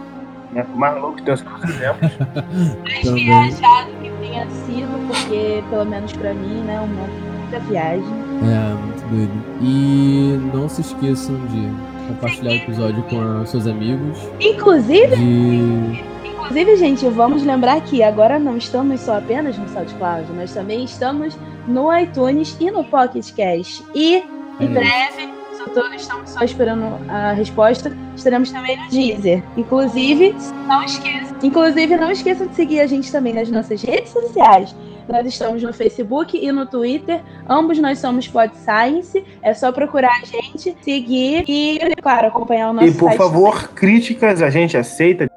[0.51, 0.63] né?
[0.63, 2.11] Por mais louco tenham sido nossos exemplos,
[2.83, 8.03] Mais viajado que tenha sido, porque, pelo menos pra mim, né, uma muita viagem.
[8.43, 9.31] É, muito doido.
[9.61, 11.69] E não se esqueçam de
[12.07, 14.17] compartilhar o episódio com os seus amigos.
[14.39, 16.03] Inclusive, De.
[16.23, 21.37] inclusive, gente, vamos lembrar que agora não estamos só apenas no SoundCloud, nós também estamos
[21.67, 23.83] no iTunes e no Pocket Cast.
[23.93, 24.23] E
[24.59, 24.73] em isso.
[24.73, 29.43] breve, só tô- estamos só esperando a resposta, estaremos também no Deezer.
[29.57, 30.35] Inclusive,
[30.67, 34.75] não esqueça, inclusive não esqueça de seguir a gente também nas nossas redes sociais.
[35.09, 37.21] Nós estamos no Facebook e no Twitter.
[37.49, 39.23] Ambos nós somos Pod Science.
[39.41, 43.69] É só procurar a gente, seguir e, claro, acompanhar o nosso e por site favor,
[43.69, 45.27] críticas a gente aceita.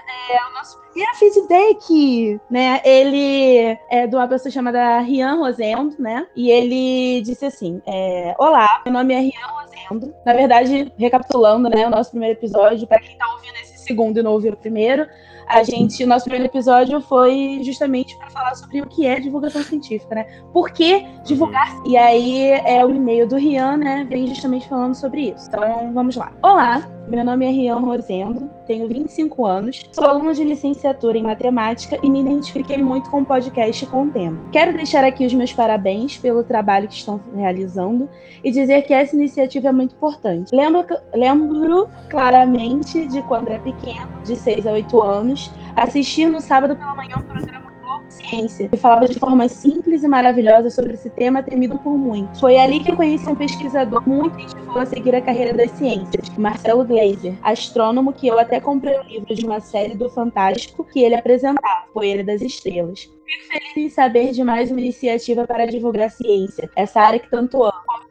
[0.48, 2.81] o nosso primeiro feedback, né?
[2.85, 6.24] Ele é de uma pessoa chamada Rian Rosendo, né?
[6.36, 10.14] E ele disse assim: é, Olá, meu nome é Rian Rosendo.
[10.24, 14.23] Na verdade, recapitulando, né, o nosso primeiro episódio, para quem tá ouvindo esse segundo e
[14.23, 15.07] não ouviu o primeiro,
[15.47, 19.62] a gente, o nosso primeiro episódio foi justamente para falar sobre o que é divulgação
[19.62, 20.27] científica, né?
[20.52, 21.74] Por que divulgar?
[21.86, 24.06] E aí é o e-mail do Rian, né?
[24.09, 25.47] Vem justamente falando sobre isso.
[25.48, 26.32] Então vamos lá.
[26.43, 31.97] Olá, meu nome é Rian Rosendo, tenho 25 anos, sou aluno de licenciatura em matemática
[32.02, 34.51] e me identifiquei muito com o podcast com o tempo.
[34.51, 38.09] Quero deixar aqui os meus parabéns pelo trabalho que estão realizando
[38.43, 40.55] e dizer que essa iniciativa é muito importante.
[40.55, 45.36] Lembro, lembro claramente de quando era pequeno, de 6 a 8 anos,
[45.77, 50.09] assistir no sábado pela manhã um programa Globo Ciência, que falava de forma simples e
[50.09, 52.40] maravilhosa sobre esse tema temido por muitos.
[52.40, 56.28] Foi ali que eu conheci um pesquisador muito incentivou a seguir a carreira das ciências,
[56.36, 61.01] Marcelo Gleiser, astrônomo que eu até comprei o livro de uma série do Fantástico que
[61.01, 63.01] ele apresentava, Poeira das Estrelas.
[63.03, 67.31] Fico feliz em saber de mais uma iniciativa para divulgar a ciência, essa área que
[67.31, 68.06] tanto amo.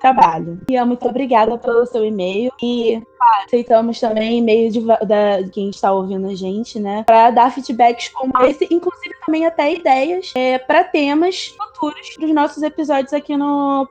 [0.00, 0.58] Trabalho.
[0.68, 3.02] E muito obrigada pelo seu e-mail e
[3.44, 7.04] aceitamos também e-mail de, de quem está ouvindo a gente, né?
[7.06, 12.62] Para dar feedbacks como esse, inclusive também até ideias é, para temas futuros dos nossos
[12.62, 13.88] episódios aqui no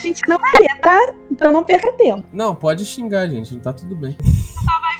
[0.00, 1.12] gente não vai ler, tá?
[1.30, 2.24] Então não perca tempo.
[2.32, 3.52] Não, pode xingar, gente.
[3.54, 4.16] Não tá tudo bem.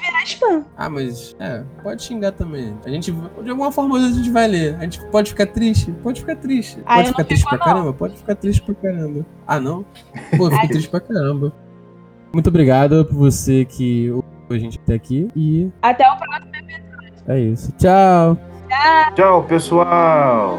[0.01, 0.64] Virar spam.
[0.76, 2.74] Ah, mas é, pode xingar também.
[2.85, 4.76] A gente, de alguma forma, a gente vai ler.
[4.76, 5.90] A gente pode ficar triste?
[6.02, 6.78] Pode ficar triste.
[6.85, 7.64] Ah, Pode ficar triste fico, pra não.
[7.74, 7.93] caramba?
[7.93, 9.26] Pode ficar triste pra caramba.
[9.47, 9.85] Ah, não?
[10.36, 11.52] Pô, eu fico triste pra caramba.
[12.32, 14.12] Muito obrigado por você que
[14.55, 15.29] a gente até aqui.
[15.37, 16.51] E Até o próximo.
[17.29, 17.73] é isso.
[17.79, 18.37] Tchau!
[19.15, 20.59] Tchau, pessoal!